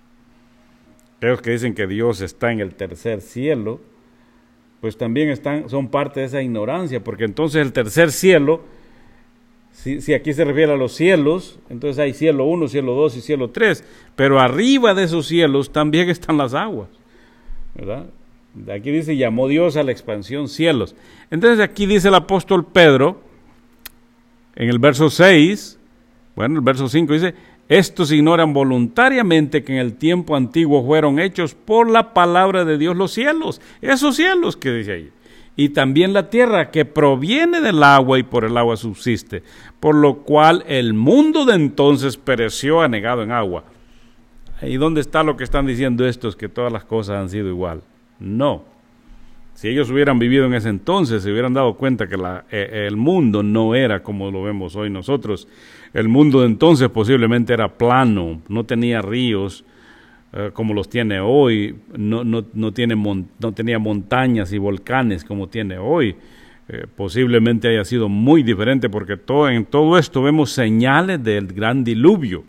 Aquellos 1.17 1.41
que 1.41 1.51
dicen 1.51 1.73
que 1.73 1.87
Dios 1.87 2.21
está 2.21 2.51
en 2.51 2.59
el 2.59 2.75
tercer 2.75 3.21
cielo, 3.21 3.81
pues 4.81 4.97
también 4.97 5.29
están, 5.29 5.69
son 5.69 5.89
parte 5.89 6.19
de 6.19 6.27
esa 6.27 6.41
ignorancia, 6.41 7.03
porque 7.03 7.25
entonces 7.25 7.61
el 7.61 7.73
tercer 7.73 8.11
cielo, 8.11 8.61
si, 9.71 9.99
si 10.01 10.13
aquí 10.13 10.33
se 10.33 10.45
refiere 10.45 10.73
a 10.73 10.77
los 10.77 10.93
cielos, 10.93 11.59
entonces 11.69 11.99
hay 11.99 12.13
cielo 12.13 12.45
1, 12.45 12.67
cielo 12.67 12.93
2 12.93 13.17
y 13.17 13.21
cielo 13.21 13.49
3, 13.49 13.83
pero 14.15 14.39
arriba 14.39 14.93
de 14.93 15.03
esos 15.03 15.27
cielos 15.27 15.71
también 15.71 16.09
están 16.09 16.37
las 16.37 16.53
aguas, 16.53 16.89
¿verdad? 17.73 18.05
Aquí 18.71 18.91
dice, 18.91 19.15
llamó 19.15 19.47
Dios 19.47 19.77
a 19.77 19.83
la 19.83 19.91
expansión 19.91 20.47
cielos. 20.47 20.95
Entonces 21.29 21.59
aquí 21.59 21.85
dice 21.85 22.07
el 22.07 22.15
apóstol 22.15 22.65
Pedro, 22.65 23.21
en 24.55 24.69
el 24.69 24.79
verso 24.79 25.09
6, 25.09 25.79
bueno, 26.35 26.55
el 26.55 26.61
verso 26.61 26.89
5 26.89 27.13
dice, 27.13 27.35
estos 27.69 28.11
ignoran 28.11 28.53
voluntariamente 28.53 29.63
que 29.63 29.73
en 29.73 29.79
el 29.79 29.95
tiempo 29.95 30.35
antiguo 30.35 30.85
fueron 30.85 31.19
hechos 31.19 31.53
por 31.53 31.89
la 31.89 32.13
palabra 32.13 32.65
de 32.65 32.77
Dios 32.77 32.95
los 32.95 33.11
cielos, 33.11 33.61
esos 33.81 34.15
cielos 34.15 34.55
que 34.55 34.71
dice 34.71 34.91
ahí, 34.93 35.11
y 35.55 35.69
también 35.69 36.13
la 36.13 36.29
tierra 36.29 36.71
que 36.71 36.85
proviene 36.85 37.61
del 37.61 37.83
agua 37.83 38.17
y 38.19 38.23
por 38.23 38.45
el 38.45 38.57
agua 38.57 38.77
subsiste, 38.77 39.43
por 39.79 39.95
lo 39.95 40.19
cual 40.19 40.63
el 40.67 40.93
mundo 40.93 41.45
de 41.45 41.55
entonces 41.55 42.17
pereció 42.17 42.81
anegado 42.81 43.21
en 43.21 43.31
agua. 43.31 43.65
¿Y 44.61 44.77
dónde 44.77 45.01
está 45.01 45.21
lo 45.21 45.37
que 45.37 45.43
están 45.43 45.67
diciendo 45.67 46.07
estos 46.07 46.35
que 46.35 46.49
todas 46.49 46.71
las 46.71 46.83
cosas 46.83 47.17
han 47.17 47.29
sido 47.29 47.47
igual? 47.49 47.81
No. 48.19 48.63
Si 49.53 49.67
ellos 49.67 49.89
hubieran 49.89 50.19
vivido 50.19 50.45
en 50.45 50.53
ese 50.53 50.69
entonces, 50.69 51.23
se 51.23 51.31
hubieran 51.31 51.53
dado 51.53 51.73
cuenta 51.75 52.07
que 52.07 52.15
eh, 52.51 52.85
el 52.87 52.95
mundo 52.95 53.41
no 53.41 53.73
era 53.73 54.03
como 54.03 54.29
lo 54.29 54.43
vemos 54.43 54.75
hoy 54.75 54.89
nosotros. 54.89 55.47
El 55.93 56.07
mundo 56.07 56.41
de 56.41 56.45
entonces 56.45 56.89
posiblemente 56.89 57.53
era 57.53 57.75
plano, 57.75 58.41
no 58.49 58.63
tenía 58.65 59.01
ríos 59.01 59.65
eh, 60.33 60.51
como 60.53 60.73
los 60.73 60.89
tiene 60.89 61.19
hoy, 61.19 61.75
no, 61.97 62.23
no, 62.23 62.45
no, 62.53 62.71
tiene 62.73 62.95
no 62.95 63.51
tenía 63.53 63.79
montañas 63.79 64.53
y 64.53 64.57
volcanes 64.57 65.23
como 65.23 65.47
tiene 65.47 65.77
hoy. 65.77 66.15
Eh, 66.69 66.85
posiblemente 66.95 67.69
haya 67.69 67.85
sido 67.85 68.09
muy 68.09 68.43
diferente 68.43 68.89
porque 68.89 69.15
todo, 69.15 69.49
en 69.49 69.65
todo 69.65 69.97
esto 69.97 70.21
vemos 70.21 70.51
señales 70.51 71.23
del 71.23 71.47
gran 71.47 71.83
diluvio. 71.83 72.43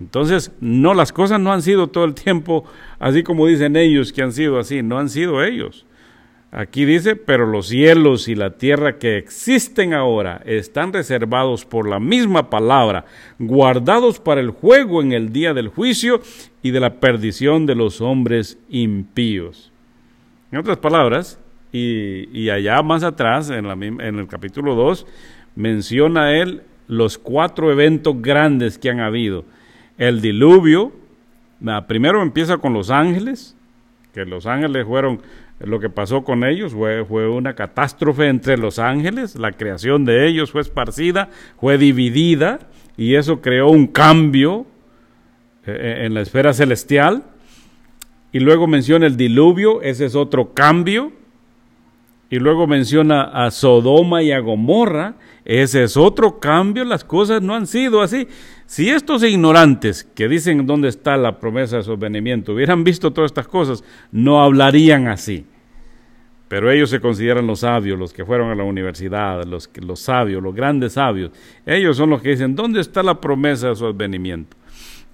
Entonces, 0.00 0.52
no, 0.60 0.94
las 0.94 1.12
cosas 1.12 1.40
no 1.40 1.52
han 1.52 1.62
sido 1.62 1.86
todo 1.88 2.04
el 2.04 2.14
tiempo 2.14 2.64
así 2.98 3.22
como 3.22 3.46
dicen 3.46 3.76
ellos 3.76 4.12
que 4.12 4.22
han 4.22 4.32
sido 4.32 4.58
así, 4.58 4.82
no 4.82 4.98
han 4.98 5.08
sido 5.08 5.42
ellos. 5.44 5.86
Aquí 6.50 6.84
dice, 6.84 7.16
pero 7.16 7.46
los 7.46 7.66
cielos 7.66 8.28
y 8.28 8.36
la 8.36 8.50
tierra 8.50 8.98
que 8.98 9.18
existen 9.18 9.92
ahora 9.92 10.40
están 10.46 10.92
reservados 10.92 11.64
por 11.64 11.88
la 11.88 11.98
misma 11.98 12.48
palabra, 12.48 13.06
guardados 13.40 14.20
para 14.20 14.40
el 14.40 14.50
juego 14.50 15.02
en 15.02 15.12
el 15.12 15.32
día 15.32 15.52
del 15.52 15.66
juicio 15.66 16.20
y 16.62 16.70
de 16.70 16.78
la 16.78 17.00
perdición 17.00 17.66
de 17.66 17.74
los 17.74 18.00
hombres 18.00 18.56
impíos. 18.68 19.72
En 20.52 20.60
otras 20.60 20.78
palabras, 20.78 21.40
y, 21.72 22.48
allá 22.50 22.80
más 22.82 23.02
atrás, 23.02 23.50
en, 23.50 23.66
en 23.66 24.18
el 24.20 24.28
capítulo 24.28 24.76
2, 24.76 25.06
menciona 25.56 26.36
él 26.36 26.62
los 26.86 27.18
cuatro 27.18 27.72
eventos 27.72 28.22
grandes 28.22 28.78
que 28.78 28.90
han 28.90 29.00
habido. 29.00 29.44
El 29.98 30.20
diluvio, 30.20 30.92
primero 31.86 32.22
empieza 32.22 32.58
con 32.58 32.72
los 32.72 32.90
ángeles, 32.90 33.56
que 34.12 34.24
los 34.24 34.46
ángeles 34.46 34.86
fueron 34.86 35.20
lo 35.60 35.78
que 35.78 35.88
pasó 35.88 36.24
con 36.24 36.44
ellos 36.44 36.72
fue, 36.72 37.04
fue, 37.04 37.28
una 37.28 37.54
catástrofe 37.54 38.28
entre 38.28 38.58
los 38.58 38.78
ángeles, 38.78 39.36
la 39.36 39.52
creación 39.52 40.04
de 40.04 40.26
ellos 40.26 40.50
fue 40.50 40.60
esparcida, 40.60 41.30
fue 41.58 41.78
dividida 41.78 42.58
y 42.96 43.14
eso 43.14 43.40
creó 43.40 43.68
un 43.68 43.86
cambio 43.86 44.66
eh, 45.66 45.72
eh, 45.72 46.06
en 46.06 46.14
la 46.14 46.20
esfera 46.20 46.52
celestial. 46.52 47.24
Y 48.32 48.40
luego 48.40 48.66
menciona 48.66 49.06
el 49.06 49.16
diluvio, 49.16 49.80
ese 49.82 50.06
es 50.06 50.14
otro 50.14 50.52
cambio. 50.54 51.12
Y 52.30 52.38
luego 52.38 52.66
menciona 52.66 53.22
a 53.22 53.50
Sodoma 53.50 54.22
y 54.22 54.32
a 54.32 54.40
Gomorra, 54.40 55.14
ese 55.44 55.82
es 55.82 55.96
otro 55.96 56.40
cambio, 56.40 56.84
las 56.84 57.04
cosas 57.04 57.42
no 57.42 57.54
han 57.54 57.66
sido 57.66 58.00
así. 58.00 58.26
Si 58.66 58.88
estos 58.88 59.22
ignorantes 59.22 60.04
que 60.14 60.26
dicen 60.26 60.66
dónde 60.66 60.88
está 60.88 61.16
la 61.16 61.38
promesa 61.38 61.76
de 61.76 61.82
su 61.82 61.96
venimiento 61.96 62.54
hubieran 62.54 62.82
visto 62.82 63.12
todas 63.12 63.30
estas 63.30 63.46
cosas, 63.46 63.84
no 64.10 64.42
hablarían 64.42 65.06
así. 65.08 65.44
Pero 66.48 66.70
ellos 66.70 66.88
se 66.90 67.00
consideran 67.00 67.46
los 67.46 67.60
sabios, 67.60 67.98
los 67.98 68.12
que 68.12 68.24
fueron 68.24 68.50
a 68.50 68.54
la 68.54 68.64
universidad, 68.64 69.44
los, 69.44 69.68
los 69.74 70.00
sabios, 70.00 70.42
los 70.42 70.54
grandes 70.54 70.94
sabios. 70.94 71.30
Ellos 71.66 71.96
son 71.96 72.10
los 72.10 72.22
que 72.22 72.30
dicen, 72.30 72.54
¿dónde 72.54 72.80
está 72.80 73.02
la 73.02 73.20
promesa 73.20 73.68
de 73.68 73.76
su 73.76 73.86
advenimiento? 73.86 74.56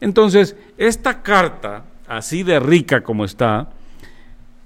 Entonces, 0.01 0.57
esta 0.77 1.23
carta, 1.23 1.85
así 2.07 2.43
de 2.43 2.61
rica 2.61 3.03
como 3.03 3.25
está, 3.25 3.71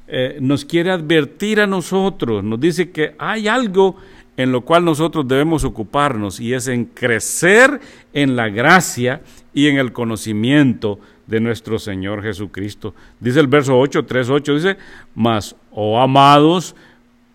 eh, 0.07 0.39
nos 0.41 0.65
quiere 0.65 0.91
advertir 0.91 1.61
a 1.61 1.67
nosotros, 1.67 2.45
nos 2.45 2.61
dice 2.61 2.91
que 2.91 3.15
hay 3.19 3.49
algo 3.49 3.97
en 4.37 4.53
lo 4.53 4.63
cual 4.63 4.85
nosotros 4.85 5.27
debemos 5.29 5.65
ocuparnos 5.65 6.41
y 6.41 6.55
es 6.55 6.69
en 6.69 6.87
crecer 6.87 7.81
en 8.13 8.37
la 8.37 8.49
gracia 8.49 9.23
y 9.53 9.69
en 9.69 9.79
el 9.79 9.93
conocimiento 9.93 10.99
de 11.27 11.41
nuestro 11.41 11.79
Señor 11.79 12.23
Jesucristo. 12.23 12.95
Dice 13.21 13.41
el 13.41 13.47
verso 13.47 13.79
8, 13.79 14.05
3, 14.05 14.31
8, 14.31 14.55
dice, 14.55 14.77
mas, 15.15 15.57
oh 15.71 16.01
amados, 16.01 16.75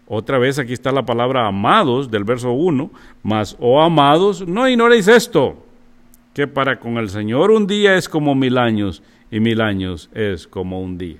otra 0.08 0.38
vez 0.38 0.60
aquí 0.60 0.74
está 0.74 0.92
la 0.92 1.06
palabra 1.06 1.48
amados 1.48 2.12
del 2.12 2.24
verso 2.24 2.52
1, 2.52 2.92
mas, 3.24 3.56
oh 3.60 3.82
amados, 3.82 4.46
no 4.48 4.68
ignoréis 4.68 5.08
esto, 5.08 5.64
que 6.34 6.48
para 6.48 6.80
con 6.80 6.98
el 6.98 7.10
Señor 7.10 7.52
un 7.52 7.68
día 7.68 7.96
es 7.96 8.10
como 8.10 8.36
mil 8.36 8.58
años 8.58 9.02
y 9.32 9.40
mil 9.40 9.62
años 9.62 10.10
es 10.14 10.48
como 10.48 10.82
un 10.82 10.98
día. 10.98 11.20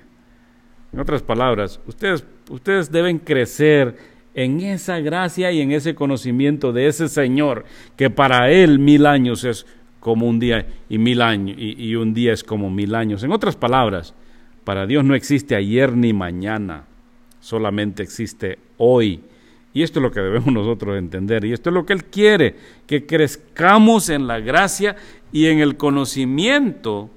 En 0.92 0.98
otras 0.98 1.22
palabras, 1.22 1.80
ustedes, 1.86 2.24
ustedes 2.48 2.90
deben 2.90 3.18
crecer 3.18 3.96
en 4.34 4.60
esa 4.60 5.00
gracia 5.00 5.50
y 5.52 5.60
en 5.60 5.72
ese 5.72 5.94
conocimiento 5.94 6.72
de 6.72 6.86
ese 6.86 7.08
Señor, 7.08 7.64
que 7.96 8.10
para 8.10 8.50
Él 8.50 8.78
mil 8.78 9.06
años 9.06 9.44
es 9.44 9.66
como 9.98 10.26
un 10.26 10.38
día 10.38 10.66
y 10.88 10.98
mil 10.98 11.20
años 11.20 11.56
y, 11.58 11.94
un 11.94 12.14
día 12.14 12.32
es 12.32 12.42
como 12.42 12.70
mil 12.70 12.94
años. 12.94 13.22
En 13.22 13.32
otras 13.32 13.56
palabras, 13.56 14.14
para 14.64 14.86
Dios 14.86 15.04
no 15.04 15.14
existe 15.14 15.54
ayer 15.56 15.96
ni 15.96 16.12
mañana, 16.12 16.84
solamente 17.40 18.02
existe 18.02 18.58
hoy. 18.78 19.20
Y 19.72 19.82
esto 19.82 20.00
es 20.00 20.02
lo 20.02 20.10
que 20.10 20.20
debemos 20.20 20.52
nosotros 20.52 20.98
entender. 20.98 21.44
Y 21.44 21.52
esto 21.52 21.70
es 21.70 21.74
lo 21.74 21.86
que 21.86 21.92
Él 21.92 22.04
quiere, 22.04 22.56
que 22.86 23.06
crezcamos 23.06 24.08
en 24.08 24.26
la 24.26 24.40
gracia 24.40 24.96
y 25.32 25.46
en 25.46 25.60
el 25.60 25.76
conocimiento 25.76 27.10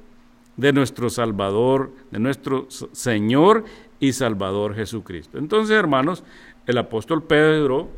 de 0.58 0.74
nuestro 0.74 1.10
Salvador, 1.10 1.92
de 2.12 2.20
nuestro 2.20 2.68
Señor 2.70 3.66
y 4.00 4.14
Salvador 4.14 4.76
Jesucristo. 4.76 5.38
Entonces, 5.38 5.76
hermanos, 5.76 6.24
el 6.68 6.78
apóstol 6.78 7.24
Pedro 7.24 7.90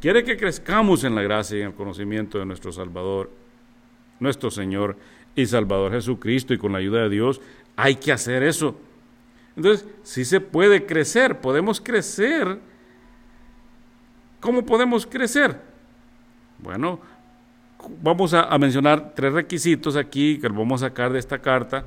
quiere 0.00 0.24
que 0.24 0.36
crezcamos 0.36 1.04
en 1.04 1.14
la 1.14 1.22
gracia 1.22 1.58
y 1.58 1.60
en 1.60 1.68
el 1.68 1.74
conocimiento 1.74 2.38
de 2.38 2.46
nuestro 2.46 2.72
Salvador, 2.72 3.30
nuestro 4.18 4.50
Señor 4.50 4.96
y 5.34 5.46
Salvador 5.46 5.92
Jesucristo, 5.92 6.52
y 6.52 6.58
con 6.58 6.72
la 6.72 6.78
ayuda 6.78 7.02
de 7.02 7.08
Dios 7.08 7.40
hay 7.76 7.96
que 7.96 8.12
hacer 8.12 8.42
eso. 8.42 8.76
Entonces, 9.56 9.86
si 10.02 10.24
se 10.24 10.40
puede 10.40 10.86
crecer, 10.86 11.40
podemos 11.40 11.80
crecer. 11.80 12.58
¿Cómo 14.40 14.64
podemos 14.64 15.06
crecer? 15.06 15.60
Bueno, 16.58 17.00
vamos 18.02 18.34
a, 18.34 18.56
mencionar 18.58 19.12
tres 19.14 19.32
requisitos 19.32 19.96
aquí 19.96 20.38
que 20.38 20.48
vamos 20.48 20.82
a 20.82 20.88
sacar 20.88 21.12
de 21.12 21.18
esta 21.18 21.38
carta 21.38 21.84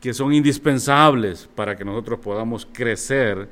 que 0.00 0.14
son 0.14 0.32
indispensables 0.32 1.48
para 1.54 1.76
que 1.76 1.84
nosotros 1.84 2.20
podamos 2.20 2.66
crecer 2.72 3.48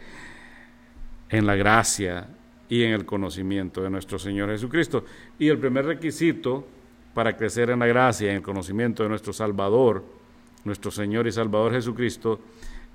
en 1.29 1.47
la 1.47 1.57
gracia 1.57 2.29
y 2.69 2.85
en 2.85 2.93
el 2.93 3.05
conocimiento 3.05 3.83
de 3.83 3.91
nuestro 3.91 4.19
Señor 4.19 4.51
Jesucristo. 4.51 5.05
Y 5.39 5.49
el 5.49 5.59
primer 5.59 5.87
requisito 5.87 6.67
para 7.15 7.37
crecer 7.37 7.71
en 7.71 7.81
la 7.81 7.87
gracia 7.87 8.29
y 8.29 8.31
en 8.31 8.37
el 8.37 8.43
conocimiento 8.43 9.03
de 9.03 9.09
nuestro 9.09 9.33
Salvador, 9.33 10.05
nuestro 10.65 10.91
Señor 10.91 11.27
y 11.27 11.33
Salvador 11.33 11.73
Jesucristo, 11.73 12.41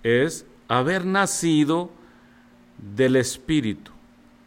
es 0.01 0.45
haber 0.67 1.05
nacido 1.05 1.91
del 2.95 3.17
Espíritu 3.17 3.91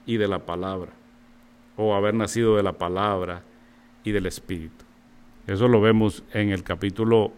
y 0.07 0.17
de 0.17 0.29
la 0.29 0.39
palabra, 0.39 0.93
o 1.77 1.95
haber 1.95 2.15
nacido 2.15 2.57
de 2.57 2.63
la 2.63 2.73
palabra 2.73 3.43
y 4.05 4.13
del 4.13 4.27
Espíritu. 4.27 4.85
Eso 5.47 5.67
lo 5.69 5.81
vemos 5.81 6.23
en 6.33 6.51
el 6.51 6.63
capítulo 6.63 7.33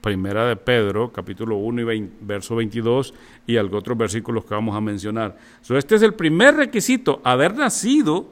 Primera 0.00 0.46
de 0.46 0.56
Pedro, 0.56 1.12
capítulo 1.12 1.56
1 1.56 1.92
y 1.92 2.10
verso 2.22 2.56
22, 2.56 3.14
y 3.46 3.58
algo 3.58 3.78
otros 3.78 3.98
versículos 3.98 4.44
que 4.44 4.54
vamos 4.54 4.74
a 4.74 4.80
mencionar. 4.80 5.36
este 5.68 5.94
es 5.94 6.02
el 6.02 6.14
primer 6.14 6.56
requisito, 6.56 7.20
haber 7.22 7.54
nacido 7.54 8.30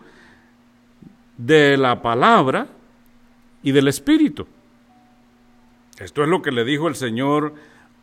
de 1.37 1.77
la 1.77 2.01
palabra 2.01 2.67
y 3.63 3.73
del 3.73 3.89
Espíritu. 3.89 4.47
Esto 5.99 6.23
es 6.23 6.29
lo 6.29 6.41
que 6.41 6.53
le 6.53 6.65
dijo 6.65 6.89
el 6.89 6.95
Señor 6.95 7.55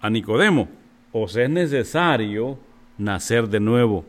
a 0.01 0.10
Nicodemo. 0.10 0.67
Os 1.12 1.36
es 1.36 1.50
necesario 1.50 2.60
nacer 2.98 3.48
de 3.48 3.60
nuevo. 3.60 4.05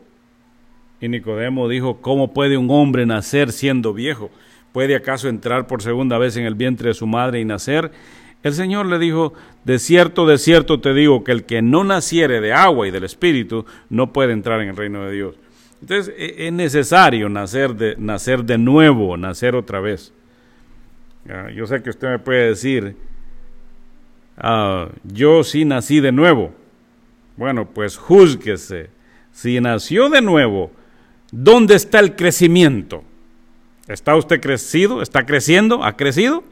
Y 0.99 1.07
Nicodemo 1.07 1.67
dijo, 1.67 2.01
¿cómo 2.01 2.33
puede 2.33 2.57
un 2.57 2.69
hombre 2.69 3.05
nacer 3.05 3.51
siendo 3.51 3.93
viejo? 3.93 4.29
¿Puede 4.77 4.95
acaso 4.95 5.27
entrar 5.27 5.65
por 5.65 5.81
segunda 5.81 6.19
vez 6.19 6.37
en 6.37 6.45
el 6.45 6.53
vientre 6.53 6.89
de 6.89 6.93
su 6.93 7.07
madre 7.07 7.39
y 7.39 7.45
nacer? 7.45 7.91
El 8.43 8.53
Señor 8.53 8.85
le 8.85 8.99
dijo, 8.99 9.33
de 9.63 9.79
cierto, 9.79 10.27
de 10.27 10.37
cierto 10.37 10.79
te 10.81 10.93
digo 10.93 11.23
que 11.23 11.31
el 11.31 11.45
que 11.45 11.63
no 11.63 11.83
naciere 11.83 12.41
de 12.41 12.53
agua 12.53 12.87
y 12.87 12.91
del 12.91 13.03
Espíritu 13.03 13.65
no 13.89 14.13
puede 14.13 14.33
entrar 14.33 14.61
en 14.61 14.69
el 14.69 14.77
reino 14.77 15.03
de 15.03 15.13
Dios. 15.13 15.35
Entonces 15.81 16.13
e, 16.15 16.45
es 16.45 16.53
necesario 16.53 17.27
nacer 17.27 17.73
de, 17.73 17.95
nacer 17.97 18.43
de 18.43 18.59
nuevo, 18.59 19.17
nacer 19.17 19.55
otra 19.55 19.79
vez. 19.79 20.13
Yo 21.55 21.65
sé 21.65 21.81
que 21.81 21.89
usted 21.89 22.09
me 22.09 22.19
puede 22.19 22.49
decir, 22.49 22.95
ah, 24.37 24.89
yo 25.05 25.43
sí 25.43 25.65
nací 25.65 26.01
de 26.01 26.11
nuevo. 26.11 26.53
Bueno, 27.35 27.67
pues 27.67 27.97
júzguese. 27.97 28.91
Si 29.31 29.59
nació 29.59 30.09
de 30.09 30.21
nuevo, 30.21 30.69
¿dónde 31.31 31.73
está 31.73 31.99
el 31.99 32.15
crecimiento? 32.15 33.03
¿Está 33.87 34.15
usted 34.15 34.41
crecido? 34.41 35.01
¿Está 35.01 35.25
creciendo? 35.25 35.83
¿Ha 35.83 35.95
crecido? 35.95 36.43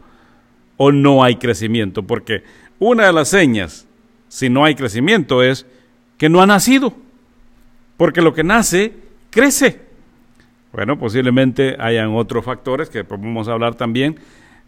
¿O 0.78 0.92
no 0.92 1.24
hay 1.24 1.36
crecimiento? 1.36 2.04
Porque 2.04 2.44
una 2.80 3.06
de 3.06 3.14
las 3.14 3.30
señas, 3.30 3.88
si 4.28 4.50
no 4.50 4.66
hay 4.66 4.76
crecimiento, 4.76 5.44
es 5.44 5.66
que 6.18 6.30
no 6.30 6.42
ha 6.42 6.48
nacido. 6.48 6.94
Porque 7.98 8.22
lo 8.22 8.34
que 8.34 8.44
nace, 8.44 8.94
crece. 9.30 9.82
Bueno, 10.74 11.00
posiblemente 11.00 11.78
hayan 11.80 12.14
otros 12.16 12.44
factores 12.44 12.90
que 12.90 13.04
podemos 13.06 13.48
hablar 13.48 13.76
también, 13.76 14.20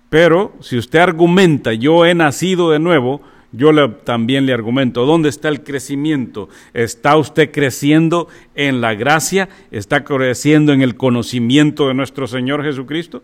pero 0.09 0.53
si 0.61 0.77
usted 0.77 0.99
argumenta, 0.99 1.73
yo 1.73 2.05
he 2.05 2.15
nacido 2.15 2.71
de 2.71 2.79
nuevo, 2.79 3.21
yo 3.51 3.71
le, 3.71 3.87
también 3.87 4.45
le 4.45 4.53
argumento, 4.53 5.05
¿dónde 5.05 5.29
está 5.29 5.47
el 5.49 5.63
crecimiento? 5.63 6.49
¿Está 6.73 7.17
usted 7.17 7.51
creciendo 7.51 8.27
en 8.55 8.81
la 8.81 8.93
gracia? 8.93 9.47
¿Está 9.71 10.03
creciendo 10.03 10.73
en 10.73 10.81
el 10.81 10.97
conocimiento 10.97 11.87
de 11.87 11.93
nuestro 11.93 12.27
Señor 12.27 12.63
Jesucristo? 12.63 13.23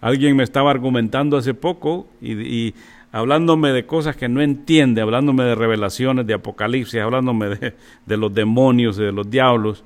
Alguien 0.00 0.36
me 0.36 0.44
estaba 0.44 0.70
argumentando 0.70 1.36
hace 1.36 1.54
poco 1.54 2.08
y, 2.22 2.74
hablándome 3.10 3.72
de 3.72 3.86
cosas 3.86 4.16
que 4.16 4.28
no 4.28 4.40
entiende, 4.40 5.00
hablándome 5.00 5.44
de 5.44 5.54
revelaciones, 5.54 6.26
de 6.26 6.34
apocalipsis, 6.34 7.00
hablándome 7.00 7.48
de, 8.06 8.16
los 8.16 8.32
demonios, 8.32 8.96
de 8.96 9.12
los 9.12 9.30
diablos. 9.30 9.84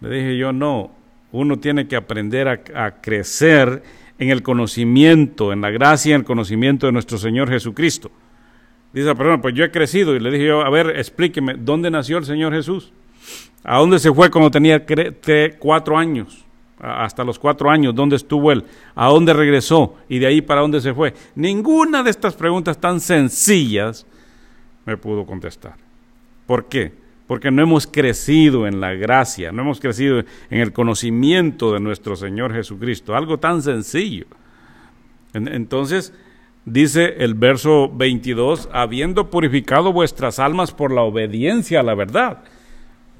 Le 0.00 0.08
dije 0.08 0.38
yo, 0.38 0.52
no, 0.52 0.90
uno 1.30 1.58
tiene 1.58 1.88
que 1.88 1.96
aprender 1.96 2.48
a, 2.48 2.60
a 2.74 3.00
crecer 3.00 3.82
en 4.18 4.30
el 4.30 4.42
conocimiento, 4.42 5.52
en 5.52 5.60
la 5.60 5.70
gracia 5.70 6.14
en 6.14 6.20
el 6.20 6.26
conocimiento 6.26 6.86
de 6.86 6.92
nuestro 6.92 7.18
Señor 7.18 7.48
Jesucristo. 7.48 8.10
Dice 8.92 9.06
la 9.06 9.14
persona, 9.14 9.40
pues 9.40 9.54
yo 9.54 9.64
he 9.64 9.70
crecido. 9.70 10.14
Y 10.14 10.20
le 10.20 10.30
dije 10.30 10.46
yo, 10.46 10.62
a 10.62 10.70
ver, 10.70 10.90
explíqueme, 10.96 11.54
¿dónde 11.58 11.90
nació 11.90 12.18
el 12.18 12.24
Señor 12.24 12.52
Jesús? 12.52 12.92
¿A 13.64 13.78
dónde 13.78 13.98
se 13.98 14.12
fue 14.12 14.30
cuando 14.30 14.50
tenía 14.50 14.84
cuatro 15.58 15.96
años? 15.96 16.44
Hasta 16.78 17.22
los 17.22 17.38
cuatro 17.38 17.70
años, 17.70 17.94
¿dónde 17.94 18.16
estuvo 18.16 18.50
él? 18.50 18.64
¿A 18.96 19.06
dónde 19.06 19.32
regresó? 19.32 19.94
Y 20.08 20.18
de 20.18 20.26
ahí 20.26 20.42
para 20.42 20.62
dónde 20.62 20.80
se 20.80 20.92
fue. 20.92 21.14
Ninguna 21.36 22.02
de 22.02 22.10
estas 22.10 22.34
preguntas 22.34 22.80
tan 22.80 22.98
sencillas 22.98 24.04
me 24.84 24.96
pudo 24.96 25.24
contestar. 25.24 25.76
¿Por 26.44 26.64
qué? 26.64 26.92
Porque 27.28 27.52
no 27.52 27.62
hemos 27.62 27.86
crecido 27.86 28.66
en 28.66 28.80
la 28.80 28.94
gracia, 28.94 29.52
no 29.52 29.62
hemos 29.62 29.78
crecido 29.78 30.24
en 30.50 30.60
el 30.60 30.72
conocimiento 30.72 31.72
de 31.72 31.78
nuestro 31.78 32.16
Señor 32.16 32.52
Jesucristo. 32.52 33.14
Algo 33.14 33.38
tan 33.38 33.62
sencillo. 33.62 34.26
Entonces, 35.32 36.12
Dice 36.64 37.16
el 37.18 37.34
verso 37.34 37.90
22, 37.92 38.68
habiendo 38.72 39.30
purificado 39.30 39.92
vuestras 39.92 40.38
almas 40.38 40.70
por 40.70 40.92
la 40.92 41.02
obediencia 41.02 41.80
a 41.80 41.82
la 41.82 41.96
verdad. 41.96 42.44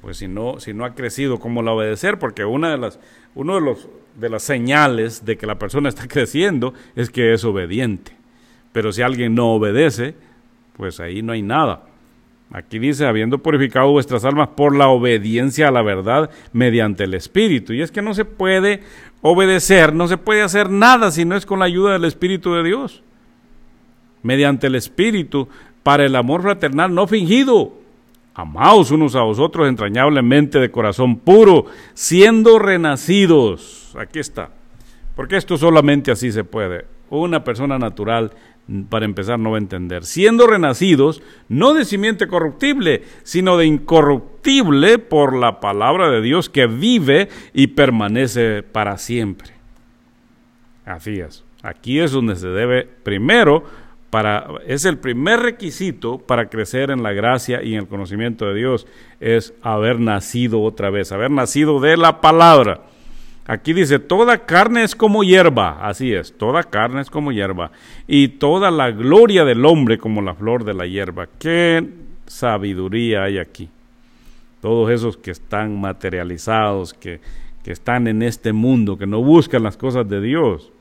Pues 0.01 0.17
si 0.17 0.29
no, 0.29 0.61
si 0.61 0.73
no 0.73 0.85
ha 0.85 0.95
crecido, 0.95 1.39
¿cómo 1.39 1.61
la 1.61 1.73
obedecer? 1.73 2.19
Porque 2.19 2.45
una 2.45 2.71
de 2.71 2.77
las, 2.77 2.99
uno 3.35 3.55
de, 3.55 3.61
los, 3.61 3.89
de 4.15 4.29
las 4.29 4.43
señales 4.43 5.25
de 5.25 5.37
que 5.37 5.45
la 5.45 5.59
persona 5.59 5.89
está 5.89 6.07
creciendo 6.07 6.73
es 6.95 7.09
que 7.09 7.33
es 7.33 7.43
obediente. 7.43 8.15
Pero 8.71 8.93
si 8.93 9.01
alguien 9.01 9.35
no 9.35 9.53
obedece, 9.53 10.15
pues 10.77 11.01
ahí 11.01 11.21
no 11.21 11.33
hay 11.33 11.41
nada. 11.41 11.83
Aquí 12.49 12.79
dice, 12.79 13.05
habiendo 13.05 13.39
purificado 13.39 13.91
vuestras 13.91 14.23
almas 14.23 14.49
por 14.49 14.73
la 14.73 14.87
obediencia 14.87 15.67
a 15.67 15.71
la 15.71 15.81
verdad 15.81 16.29
mediante 16.53 17.03
el 17.03 17.13
Espíritu. 17.13 17.73
Y 17.73 17.81
es 17.81 17.91
que 17.91 18.01
no 18.01 18.13
se 18.13 18.23
puede 18.23 18.83
obedecer, 19.21 19.93
no 19.93 20.07
se 20.07 20.17
puede 20.17 20.43
hacer 20.43 20.69
nada 20.69 21.11
si 21.11 21.25
no 21.25 21.35
es 21.35 21.45
con 21.45 21.59
la 21.59 21.65
ayuda 21.65 21.93
del 21.93 22.05
Espíritu 22.05 22.53
de 22.53 22.63
Dios 22.63 23.03
mediante 24.23 24.67
el 24.67 24.75
Espíritu 24.75 25.47
para 25.83 26.05
el 26.05 26.15
amor 26.15 26.41
fraternal 26.41 26.93
no 26.95 27.05
fingido. 27.07 27.73
Amaos 28.33 28.89
unos 28.89 29.15
a 29.15 29.21
vosotros 29.21 29.67
entrañablemente 29.67 30.59
de 30.59 30.71
corazón 30.71 31.17
puro, 31.17 31.65
siendo 31.93 32.57
renacidos. 32.57 33.93
Aquí 33.99 34.17
está. 34.19 34.49
Porque 35.15 35.37
esto 35.37 35.57
solamente 35.57 36.11
así 36.11 36.31
se 36.31 36.43
puede. 36.43 36.85
Una 37.11 37.43
persona 37.43 37.77
natural, 37.77 38.31
para 38.89 39.05
empezar, 39.05 39.37
no 39.37 39.51
va 39.51 39.57
a 39.57 39.59
entender. 39.59 40.03
Siendo 40.03 40.47
renacidos, 40.47 41.21
no 41.47 41.75
de 41.75 41.85
simiente 41.85 42.27
corruptible, 42.27 43.03
sino 43.21 43.57
de 43.57 43.67
incorruptible 43.67 44.97
por 44.97 45.35
la 45.35 45.59
palabra 45.59 46.09
de 46.09 46.21
Dios 46.21 46.49
que 46.49 46.65
vive 46.65 47.29
y 47.53 47.67
permanece 47.67 48.63
para 48.63 48.97
siempre. 48.97 49.51
Así 50.85 51.19
es. 51.19 51.43
Aquí 51.61 51.99
es 51.99 52.11
donde 52.11 52.35
se 52.35 52.47
debe 52.47 52.83
primero 53.03 53.63
es 54.67 54.85
el 54.85 54.97
primer 54.97 55.39
requisito 55.39 56.19
para 56.19 56.49
crecer 56.49 56.91
en 56.91 57.01
la 57.01 57.13
gracia 57.13 57.63
y 57.63 57.73
en 57.73 57.81
el 57.81 57.87
conocimiento 57.87 58.45
de 58.45 58.55
Dios, 58.55 58.85
es 59.19 59.53
haber 59.61 59.99
nacido 59.99 60.61
otra 60.61 60.89
vez, 60.89 61.11
haber 61.11 61.31
nacido 61.31 61.79
de 61.79 61.97
la 61.97 62.21
palabra. 62.21 62.81
Aquí 63.45 63.73
dice, 63.73 63.99
toda 63.99 64.45
carne 64.45 64.83
es 64.83 64.95
como 64.95 65.23
hierba, 65.23 65.85
así 65.85 66.13
es, 66.13 66.37
toda 66.37 66.63
carne 66.63 67.01
es 67.01 67.09
como 67.09 67.31
hierba, 67.31 67.71
y 68.07 68.29
toda 68.29 68.71
la 68.71 68.91
gloria 68.91 69.43
del 69.43 69.65
hombre 69.65 69.97
como 69.97 70.21
la 70.21 70.35
flor 70.35 70.63
de 70.63 70.73
la 70.73 70.85
hierba. 70.85 71.27
¿Qué 71.39 71.85
sabiduría 72.25 73.23
hay 73.23 73.39
aquí? 73.39 73.69
Todos 74.61 74.91
esos 74.91 75.17
que 75.17 75.31
están 75.31 75.81
materializados, 75.81 76.93
que, 76.93 77.19
que 77.63 77.71
están 77.71 78.07
en 78.07 78.21
este 78.21 78.53
mundo, 78.53 78.97
que 78.97 79.07
no 79.07 79.21
buscan 79.21 79.63
las 79.63 79.75
cosas 79.75 80.07
de 80.07 80.21
Dios 80.21 80.72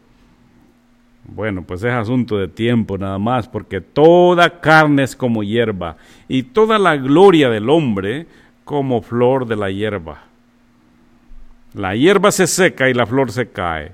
bueno, 1.25 1.63
pues 1.63 1.83
es 1.85 1.93
asunto 1.93 2.37
de 2.37 2.49
tiempo 2.49 2.99
nada 2.99 3.19
más, 3.19 3.49
porque 3.49 3.81
toda 3.81 4.61
carne 4.61 5.05
es 5.05 5.17
como 5.17 5.43
hierba, 5.43 5.97
y 6.29 6.43
toda 6.43 6.79
la 6.79 6.97
gloria 6.97 7.49
del 7.49 7.71
hombre 7.71 8.27
como 8.65 9.03
flor 9.03 9.47
de 9.47 9.57
la 9.57 9.71
hierba. 9.71 10.25
La 11.75 11.95
hierba 11.95 12.33
se 12.33 12.47
seca 12.47 12.91
y 12.91 12.95
la 12.95 13.07
flor 13.07 13.31
se 13.33 13.49
cae, 13.51 13.93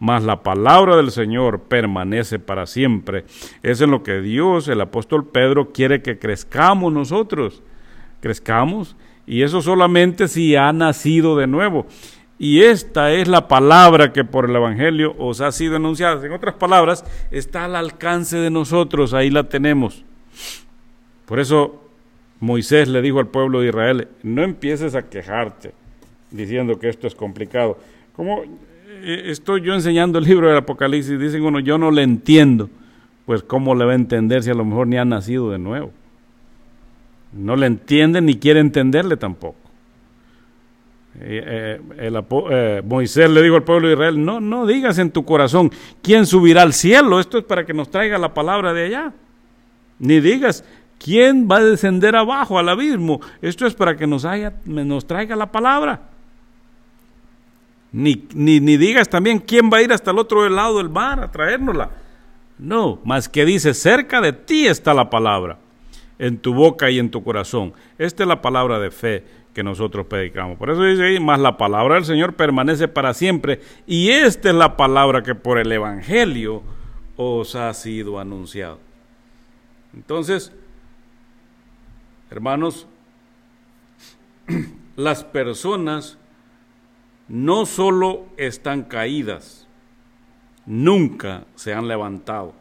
mas 0.00 0.24
la 0.24 0.42
palabra 0.42 0.96
del 0.96 1.10
Señor 1.10 1.60
permanece 1.62 2.38
para 2.38 2.66
siempre. 2.66 3.24
Es 3.62 3.80
lo 3.80 4.02
que 4.02 4.20
Dios, 4.20 4.66
el 4.66 4.80
apóstol 4.80 5.28
Pedro, 5.28 5.72
quiere 5.72 6.02
que 6.02 6.18
crezcamos 6.18 6.92
nosotros. 6.92 7.62
Crezcamos, 8.20 8.96
y 9.26 9.42
eso 9.42 9.62
solamente 9.62 10.26
si 10.26 10.56
ha 10.56 10.72
nacido 10.72 11.36
de 11.36 11.46
nuevo. 11.46 11.86
Y 12.42 12.62
esta 12.62 13.12
es 13.12 13.28
la 13.28 13.48
palabra 13.48 14.14
que 14.14 14.24
por 14.24 14.48
el 14.48 14.56
Evangelio 14.56 15.14
os 15.18 15.42
ha 15.42 15.52
sido 15.52 15.76
anunciada. 15.76 16.24
En 16.24 16.32
otras 16.32 16.54
palabras, 16.54 17.04
está 17.30 17.66
al 17.66 17.76
alcance 17.76 18.38
de 18.38 18.48
nosotros, 18.48 19.12
ahí 19.12 19.28
la 19.28 19.44
tenemos. 19.44 20.06
Por 21.26 21.38
eso 21.38 21.84
Moisés 22.40 22.88
le 22.88 23.02
dijo 23.02 23.18
al 23.18 23.28
pueblo 23.28 23.60
de 23.60 23.68
Israel, 23.68 24.08
no 24.22 24.42
empieces 24.42 24.94
a 24.94 25.02
quejarte 25.02 25.74
diciendo 26.30 26.78
que 26.78 26.88
esto 26.88 27.06
es 27.06 27.14
complicado. 27.14 27.76
Como 28.16 28.42
eh, 28.42 29.24
estoy 29.26 29.60
yo 29.60 29.74
enseñando 29.74 30.18
el 30.18 30.24
libro 30.24 30.48
del 30.48 30.56
Apocalipsis, 30.56 31.20
dicen 31.20 31.44
uno, 31.44 31.60
yo 31.60 31.76
no 31.76 31.90
le 31.90 32.02
entiendo. 32.02 32.70
Pues 33.26 33.42
cómo 33.42 33.74
le 33.74 33.84
va 33.84 33.92
a 33.92 33.96
entender 33.96 34.42
si 34.42 34.48
a 34.48 34.54
lo 34.54 34.64
mejor 34.64 34.86
ni 34.86 34.96
ha 34.96 35.04
nacido 35.04 35.50
de 35.50 35.58
nuevo. 35.58 35.90
No 37.34 37.54
le 37.54 37.66
entiende 37.66 38.22
ni 38.22 38.36
quiere 38.36 38.60
entenderle 38.60 39.18
tampoco. 39.18 39.59
Eh, 41.22 41.80
el, 41.98 42.24
eh, 42.50 42.82
Moisés 42.84 43.28
le 43.28 43.42
dijo 43.42 43.56
al 43.56 43.62
pueblo 43.62 43.88
de 43.88 43.94
Israel, 43.94 44.24
no, 44.24 44.40
no 44.40 44.66
digas 44.66 44.98
en 44.98 45.10
tu 45.10 45.24
corazón, 45.24 45.70
¿quién 46.02 46.24
subirá 46.24 46.62
al 46.62 46.72
cielo? 46.72 47.20
Esto 47.20 47.38
es 47.38 47.44
para 47.44 47.66
que 47.66 47.74
nos 47.74 47.90
traiga 47.90 48.16
la 48.16 48.32
palabra 48.32 48.72
de 48.72 48.86
allá. 48.86 49.12
Ni 49.98 50.20
digas, 50.20 50.64
¿quién 50.98 51.46
va 51.50 51.58
a 51.58 51.64
descender 51.64 52.16
abajo 52.16 52.58
al 52.58 52.70
abismo? 52.70 53.20
Esto 53.42 53.66
es 53.66 53.74
para 53.74 53.96
que 53.96 54.06
nos, 54.06 54.24
haya, 54.24 54.54
nos 54.64 55.06
traiga 55.06 55.36
la 55.36 55.52
palabra. 55.52 56.00
Ni, 57.92 58.26
ni, 58.32 58.60
ni 58.60 58.78
digas 58.78 59.08
también, 59.08 59.40
¿quién 59.40 59.68
va 59.70 59.78
a 59.78 59.82
ir 59.82 59.92
hasta 59.92 60.12
el 60.12 60.18
otro 60.18 60.48
lado 60.48 60.78
del 60.78 60.88
mar 60.88 61.20
a 61.20 61.30
traérnosla? 61.30 61.90
No, 62.58 62.98
más 63.04 63.28
que 63.28 63.44
dice, 63.44 63.74
cerca 63.74 64.22
de 64.22 64.32
ti 64.32 64.66
está 64.66 64.94
la 64.94 65.10
palabra, 65.10 65.58
en 66.18 66.38
tu 66.38 66.54
boca 66.54 66.90
y 66.90 66.98
en 66.98 67.10
tu 67.10 67.22
corazón. 67.22 67.74
Esta 67.98 68.22
es 68.22 68.28
la 68.28 68.40
palabra 68.40 68.78
de 68.78 68.90
fe 68.90 69.24
que 69.54 69.62
nosotros 69.62 70.06
predicamos. 70.06 70.58
Por 70.58 70.70
eso 70.70 70.82
dice 70.82 71.04
ahí, 71.04 71.20
más 71.20 71.40
la 71.40 71.56
palabra 71.56 71.96
del 71.96 72.04
Señor 72.04 72.34
permanece 72.34 72.88
para 72.88 73.14
siempre. 73.14 73.60
Y 73.86 74.10
esta 74.10 74.50
es 74.50 74.54
la 74.54 74.76
palabra 74.76 75.22
que 75.22 75.34
por 75.34 75.58
el 75.58 75.70
Evangelio 75.72 76.62
os 77.16 77.54
ha 77.56 77.72
sido 77.74 78.18
anunciado. 78.18 78.78
Entonces, 79.94 80.52
hermanos, 82.30 82.86
las 84.96 85.24
personas 85.24 86.18
no 87.28 87.66
solo 87.66 88.26
están 88.36 88.84
caídas, 88.84 89.68
nunca 90.66 91.44
se 91.56 91.74
han 91.74 91.88
levantado. 91.88 92.54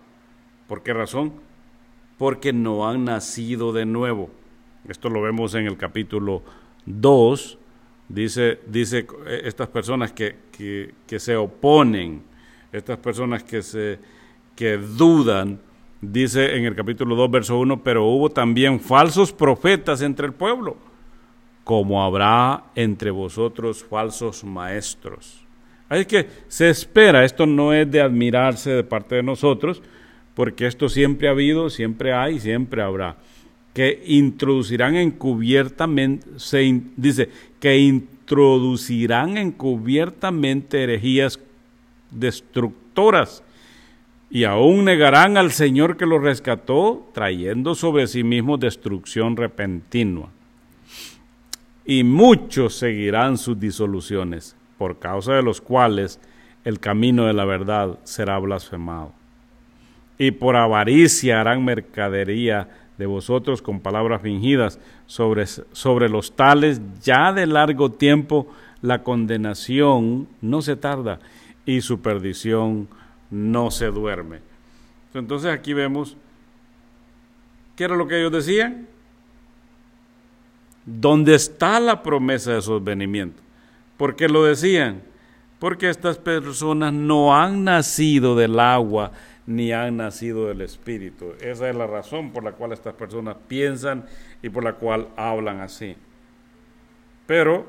¿Por 0.67 0.83
qué 0.83 0.93
razón? 0.93 1.33
Porque 2.17 2.51
no 2.53 2.87
han 2.87 3.05
nacido 3.05 3.73
de 3.73 3.85
nuevo. 3.85 4.29
Esto 4.87 5.09
lo 5.09 5.21
vemos 5.21 5.55
en 5.55 5.65
el 5.65 5.77
capítulo 5.77 6.43
2. 6.89 7.57
Dice, 8.09 8.59
dice 8.67 9.05
eh, 9.27 9.41
estas 9.45 9.69
personas 9.69 10.11
que, 10.11 10.35
que, 11.07 11.19
se 11.19 11.35
oponen, 11.35 12.23
estas 12.71 12.97
personas 12.97 13.43
que, 13.43 13.61
se, 13.61 13.99
que 14.55 14.77
dudan, 14.77 15.59
dice 16.01 16.57
en 16.57 16.65
el 16.65 16.75
capítulo 16.75 17.15
2, 17.15 17.31
verso 17.31 17.59
1, 17.59 17.83
pero 17.83 18.05
hubo 18.05 18.29
también 18.29 18.79
falsos 18.79 19.31
profetas 19.31 20.01
entre 20.01 20.25
el 20.25 20.33
pueblo, 20.33 20.75
como 21.63 22.03
habrá 22.03 22.65
entre 22.75 23.11
vosotros 23.11 23.83
falsos 23.83 24.43
maestros 24.43 25.45
Así 25.89 26.05
que 26.05 26.27
se 26.47 26.69
espera, 26.69 27.25
esto 27.25 27.47
no 27.47 27.73
es 27.73 27.89
de 27.89 27.99
admirarse 27.99 28.69
de 28.69 28.83
parte 28.83 29.15
de 29.15 29.23
nosotros, 29.23 29.81
porque 30.35 30.67
esto 30.67 30.87
siempre 30.87 31.27
ha 31.27 31.31
habido, 31.31 31.71
siempre 31.71 32.13
hay, 32.13 32.39
siempre 32.39 32.83
habrá, 32.83 33.17
que 33.73 34.03
introducirán 34.05 34.95
encubiertamente, 34.95 36.27
se 36.37 36.81
dice, 36.95 37.29
que 37.59 37.77
introducirán 37.77 39.37
encubiertamente 39.37 40.83
herejías 40.83 41.39
destructoras 42.11 43.43
y 44.29 44.43
aún 44.43 44.85
negarán 44.85 45.37
al 45.37 45.51
Señor 45.51 45.97
que 45.97 46.05
los 46.05 46.21
rescató, 46.21 47.09
trayendo 47.13 47.73
sobre 47.73 48.07
sí 48.07 48.23
mismos 48.23 48.59
destrucción 48.59 49.35
repentina. 49.35 50.27
Y 51.83 52.03
muchos 52.03 52.75
seguirán 52.75 53.37
sus 53.37 53.59
disoluciones 53.59 54.55
por 54.77 54.99
causa 54.99 55.33
de 55.33 55.41
los 55.41 55.61
cuales 55.61 56.19
el 56.63 56.79
camino 56.79 57.25
de 57.25 57.33
la 57.33 57.45
verdad 57.45 57.97
será 58.03 58.37
blasfemado. 58.37 59.13
Y 60.19 60.31
por 60.31 60.55
avaricia 60.55 61.41
harán 61.41 61.65
mercadería 61.65 62.88
de 62.99 63.05
vosotros 63.05 63.61
con 63.61 63.79
palabras 63.79 64.21
fingidas 64.21 64.77
sobre, 65.07 65.47
sobre 65.47 66.09
los 66.09 66.35
tales 66.35 66.81
ya 67.01 67.31
de 67.31 67.47
largo 67.47 67.89
tiempo 67.93 68.47
la 68.81 69.03
condenación 69.03 70.27
no 70.41 70.61
se 70.61 70.75
tarda 70.75 71.19
y 71.65 71.79
su 71.79 72.01
perdición 72.01 72.89
no 73.31 73.71
se 73.71 73.85
duerme. 73.85 74.39
Entonces 75.13 75.49
aquí 75.49 75.71
vemos, 75.71 76.17
¿qué 77.77 77.85
era 77.85 77.95
lo 77.95 78.05
que 78.05 78.19
ellos 78.19 78.33
decían? 78.33 78.85
¿Dónde 80.85 81.35
está 81.35 81.79
la 81.79 82.03
promesa 82.03 82.51
de 82.51 82.61
su 82.61 82.73
advenimiento? 82.73 83.41
¿Por 83.95 84.17
qué 84.17 84.27
lo 84.27 84.43
decían? 84.43 85.03
Porque 85.57 85.89
estas 85.89 86.17
personas 86.17 86.91
no 86.91 87.33
han 87.33 87.63
nacido 87.63 88.35
del 88.35 88.59
agua 88.59 89.13
ni 89.45 89.71
han 89.71 89.97
nacido 89.97 90.47
del 90.47 90.61
Espíritu. 90.61 91.33
Esa 91.41 91.69
es 91.69 91.75
la 91.75 91.87
razón 91.87 92.31
por 92.31 92.43
la 92.43 92.51
cual 92.51 92.71
estas 92.71 92.93
personas 92.93 93.35
piensan 93.47 94.05
y 94.41 94.49
por 94.49 94.63
la 94.63 94.73
cual 94.73 95.07
hablan 95.15 95.61
así. 95.61 95.95
Pero 97.25 97.65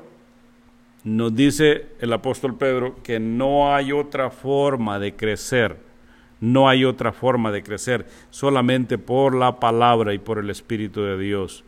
nos 1.03 1.35
dice 1.35 1.87
el 1.99 2.13
apóstol 2.13 2.57
Pedro 2.57 2.95
que 3.03 3.19
no 3.19 3.73
hay 3.73 3.91
otra 3.91 4.29
forma 4.29 4.99
de 4.99 5.15
crecer, 5.15 5.77
no 6.39 6.69
hay 6.69 6.85
otra 6.85 7.11
forma 7.11 7.51
de 7.51 7.63
crecer, 7.63 8.05
solamente 8.29 8.97
por 8.97 9.35
la 9.35 9.59
palabra 9.59 10.13
y 10.13 10.19
por 10.19 10.37
el 10.37 10.49
Espíritu 10.49 11.01
de 11.01 11.17
Dios. 11.17 11.63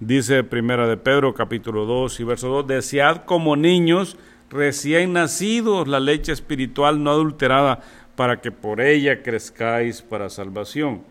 Dice 0.00 0.42
Primera 0.42 0.88
de 0.88 0.96
Pedro, 0.96 1.32
capítulo 1.32 1.86
2 1.86 2.18
y 2.18 2.24
verso 2.24 2.48
2, 2.48 2.66
desead 2.66 3.24
como 3.24 3.54
niños 3.54 4.16
recién 4.50 5.12
nacidos 5.12 5.86
la 5.86 6.00
leche 6.00 6.32
espiritual 6.32 7.02
no 7.02 7.10
adulterada, 7.10 7.80
para 8.16 8.40
que 8.40 8.50
por 8.50 8.80
ella 8.80 9.22
crezcáis 9.22 10.02
para 10.02 10.28
salvación. 10.28 11.02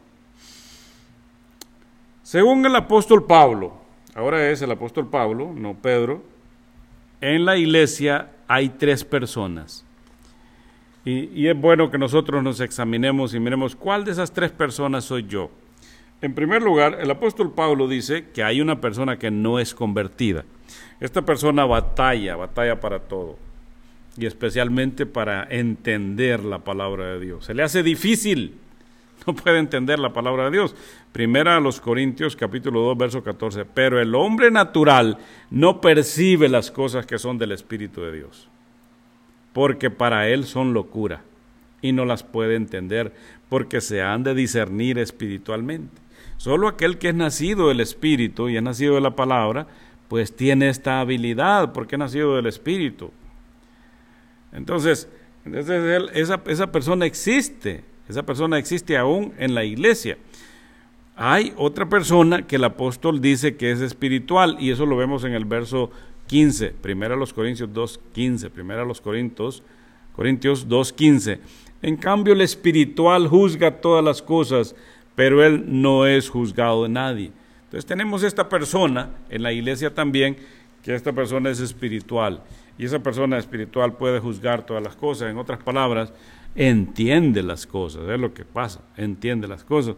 Según 2.23 2.65
el 2.65 2.75
apóstol 2.75 3.25
Pablo, 3.25 3.73
ahora 4.15 4.49
es 4.49 4.61
el 4.61 4.71
apóstol 4.71 5.09
Pablo, 5.09 5.51
no 5.55 5.73
Pedro, 5.73 6.23
en 7.19 7.45
la 7.45 7.57
iglesia 7.57 8.29
hay 8.47 8.69
tres 8.69 9.03
personas. 9.03 9.85
Y, 11.03 11.47
es 11.47 11.59
bueno 11.59 11.89
que 11.89 11.97
nosotros 11.97 12.43
nos 12.43 12.59
examinemos 12.59 13.33
y 13.33 13.39
miremos 13.39 13.75
cuál 13.75 14.05
de 14.05 14.11
esas 14.11 14.31
tres 14.31 14.51
personas 14.51 15.05
soy 15.05 15.25
yo. 15.27 15.49
En 16.21 16.35
primer 16.35 16.61
lugar, 16.61 16.99
el 17.01 17.09
apóstol 17.09 17.51
Pablo 17.53 17.87
dice 17.87 18.29
que 18.31 18.43
hay 18.43 18.61
una 18.61 18.79
persona 18.79 19.17
que 19.17 19.31
no 19.31 19.57
es 19.57 19.73
convertida. 19.73 20.45
Esta 20.99 21.23
persona 21.23 21.65
batalla, 21.65 22.35
batalla 22.35 22.79
para 22.79 22.99
todo, 22.99 23.37
y 24.17 24.25
especialmente 24.25 25.05
para 25.05 25.47
entender 25.49 26.43
la 26.43 26.59
palabra 26.59 27.13
de 27.13 27.19
Dios. 27.19 27.45
Se 27.45 27.53
le 27.53 27.63
hace 27.63 27.83
difícil, 27.83 28.55
no 29.27 29.35
puede 29.35 29.59
entender 29.59 29.99
la 29.99 30.13
palabra 30.13 30.45
de 30.45 30.51
Dios. 30.51 30.75
Primera 31.11 31.57
a 31.57 31.59
los 31.59 31.79
Corintios 31.79 32.35
capítulo 32.35 32.81
2 32.81 32.97
verso 32.97 33.23
14, 33.23 33.65
pero 33.65 33.99
el 33.99 34.15
hombre 34.15 34.51
natural 34.51 35.17
no 35.49 35.81
percibe 35.81 36.49
las 36.49 36.71
cosas 36.71 37.05
que 37.05 37.19
son 37.19 37.37
del 37.37 37.51
Espíritu 37.51 38.01
de 38.01 38.11
Dios, 38.11 38.47
porque 39.53 39.89
para 39.89 40.27
él 40.29 40.45
son 40.45 40.73
locura 40.73 41.21
y 41.81 41.93
no 41.93 42.05
las 42.05 42.23
puede 42.23 42.55
entender 42.55 43.13
porque 43.49 43.81
se 43.81 44.01
han 44.01 44.23
de 44.23 44.33
discernir 44.33 44.97
espiritualmente. 44.97 46.01
Solo 46.37 46.67
aquel 46.67 46.97
que 46.97 47.09
es 47.09 47.15
nacido 47.15 47.67
del 47.67 47.81
Espíritu 47.81 48.49
y 48.49 48.57
ha 48.57 48.61
nacido 48.61 48.95
de 48.95 49.01
la 49.01 49.15
palabra, 49.15 49.67
pues 50.07 50.35
tiene 50.35 50.69
esta 50.69 50.99
habilidad 50.99 51.71
porque 51.71 51.95
ha 51.95 51.99
nacido 51.99 52.35
del 52.35 52.47
Espíritu. 52.47 53.11
Entonces, 54.51 55.07
esa, 56.13 56.41
esa 56.45 56.71
persona 56.71 57.05
existe, 57.05 57.83
esa 58.07 58.23
persona 58.23 58.57
existe 58.57 58.97
aún 58.97 59.33
en 59.37 59.55
la 59.55 59.63
iglesia. 59.63 60.17
Hay 61.15 61.53
otra 61.57 61.87
persona 61.87 62.47
que 62.47 62.55
el 62.55 62.63
apóstol 62.63 63.21
dice 63.21 63.55
que 63.55 63.71
es 63.71 63.81
espiritual 63.81 64.57
y 64.59 64.71
eso 64.71 64.85
lo 64.85 64.97
vemos 64.97 65.23
en 65.23 65.33
el 65.33 65.45
verso 65.45 65.91
15, 66.27 66.69
primero 66.81 67.15
los 67.15 67.33
Corintios 67.33 67.69
2.15, 67.69 68.49
primero 68.49 68.81
a 68.81 68.85
los 68.85 69.01
Corintios, 69.01 69.63
Corintios 70.15 70.67
2.15. 70.67 71.39
En 71.81 71.97
cambio, 71.97 72.33
el 72.33 72.41
espiritual 72.41 73.27
juzga 73.27 73.81
todas 73.81 74.03
las 74.03 74.21
cosas, 74.21 74.75
pero 75.15 75.43
él 75.43 75.65
no 75.67 76.05
es 76.05 76.29
juzgado 76.29 76.83
de 76.83 76.89
nadie. 76.89 77.31
Entonces 77.65 77.85
tenemos 77.85 78.23
esta 78.23 78.47
persona 78.47 79.09
en 79.29 79.43
la 79.43 79.51
iglesia 79.51 79.93
también, 79.93 80.37
que 80.83 80.95
esta 80.95 81.11
persona 81.13 81.49
es 81.49 81.59
espiritual. 81.59 82.41
Y 82.81 82.85
esa 82.85 82.97
persona 82.97 83.37
espiritual 83.37 83.93
puede 83.93 84.19
juzgar 84.19 84.65
todas 84.65 84.81
las 84.81 84.95
cosas. 84.95 85.29
En 85.29 85.37
otras 85.37 85.61
palabras, 85.61 86.11
entiende 86.55 87.43
las 87.43 87.67
cosas, 87.67 88.09
es 88.09 88.19
lo 88.19 88.33
que 88.33 88.43
pasa, 88.43 88.81
entiende 88.97 89.47
las 89.47 89.63
cosas. 89.63 89.97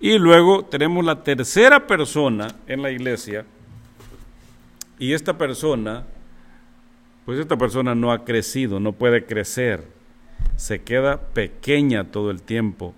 Y 0.00 0.16
luego 0.16 0.64
tenemos 0.64 1.04
la 1.04 1.22
tercera 1.22 1.86
persona 1.86 2.48
en 2.66 2.80
la 2.80 2.90
iglesia, 2.90 3.44
y 4.98 5.12
esta 5.12 5.36
persona, 5.36 6.04
pues 7.26 7.38
esta 7.38 7.58
persona 7.58 7.94
no 7.94 8.10
ha 8.10 8.24
crecido, 8.24 8.80
no 8.80 8.92
puede 8.92 9.26
crecer, 9.26 9.84
se 10.56 10.80
queda 10.80 11.20
pequeña 11.20 12.04
todo 12.04 12.30
el 12.30 12.40
tiempo. 12.40 12.94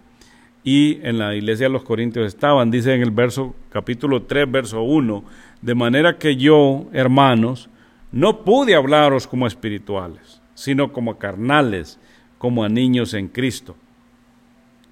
Y 0.63 1.01
en 1.03 1.19
la 1.19 1.35
iglesia 1.35 1.67
de 1.67 1.73
los 1.73 1.83
Corintios 1.83 2.29
estaban, 2.29 2.71
dice 2.71 2.95
en 2.95 3.03
el 3.03 3.11
verso 3.11 3.53
capítulo 3.71 4.23
3, 4.23 4.49
verso 4.49 4.83
1, 4.83 5.25
de 5.61 5.75
manera 5.75 6.19
que 6.19 6.37
yo, 6.37 6.87
hermanos, 6.93 7.69
no 8.15 8.45
pude 8.45 8.77
hablaros 8.77 9.27
como 9.27 9.45
espirituales, 9.45 10.41
sino 10.55 10.93
como 10.93 11.19
carnales, 11.19 11.99
como 12.39 12.63
a 12.63 12.69
niños 12.69 13.13
en 13.13 13.27
Cristo. 13.27 13.75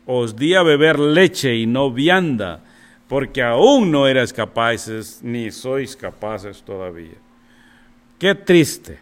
Os 0.07 0.35
di 0.35 0.57
a 0.57 0.65
beber 0.65 0.99
leche 0.99 1.55
y 1.55 1.65
no 1.67 1.93
vianda, 1.93 2.65
porque 3.07 3.41
aún 3.41 3.93
no 3.93 4.09
erais 4.09 4.33
capaces, 4.33 5.21
ni 5.23 5.53
sois 5.53 5.95
capaces 5.95 6.65
todavía. 6.65 7.15
Qué 8.19 8.35
triste. 8.35 8.99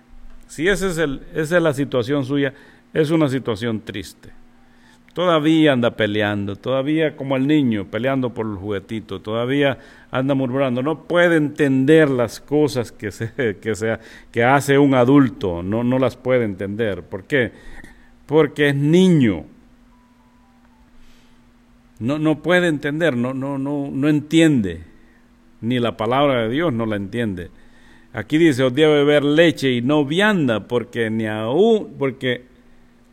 Si 0.46 0.68
es, 0.68 0.82
el, 0.82 1.22
esa 1.34 1.56
es 1.56 1.62
la 1.62 1.72
situación 1.72 2.26
suya, 2.26 2.52
es 2.92 3.10
una 3.10 3.26
situación 3.26 3.80
triste. 3.80 4.30
Todavía 5.12 5.72
anda 5.72 5.96
peleando, 5.96 6.54
todavía 6.54 7.16
como 7.16 7.36
el 7.36 7.46
niño 7.46 7.86
peleando 7.86 8.32
por 8.32 8.46
el 8.46 8.54
juguetito, 8.54 9.20
todavía 9.20 9.78
anda 10.12 10.34
murmurando, 10.34 10.82
no 10.82 11.02
puede 11.02 11.36
entender 11.36 12.08
las 12.08 12.38
cosas 12.38 12.92
que, 12.92 13.10
se, 13.10 13.32
que, 13.60 13.98
que 14.30 14.44
hace 14.44 14.78
un 14.78 14.94
adulto, 14.94 15.64
no, 15.64 15.82
no 15.82 15.98
las 15.98 16.16
puede 16.16 16.44
entender. 16.44 17.02
¿Por 17.02 17.24
qué? 17.24 17.50
Porque 18.26 18.68
es 18.68 18.76
niño. 18.76 19.44
no, 21.98 22.20
no 22.20 22.40
puede 22.40 22.68
entender, 22.68 23.16
no, 23.16 23.34
no, 23.34 23.58
no, 23.58 23.90
no 23.92 24.08
entiende, 24.08 24.84
ni 25.60 25.80
la 25.80 25.96
palabra 25.96 26.42
de 26.42 26.50
Dios 26.50 26.72
no 26.72 26.86
la 26.86 26.94
entiende. 26.94 27.50
Aquí 28.12 28.38
dice, 28.38 28.62
os 28.62 28.74
debe 28.74 29.04
beber 29.04 29.24
leche 29.24 29.72
y 29.72 29.82
no 29.82 30.04
vianda, 30.04 30.68
porque 30.68 31.10
ni 31.10 31.26
aún, 31.26 31.94
porque 31.98 32.49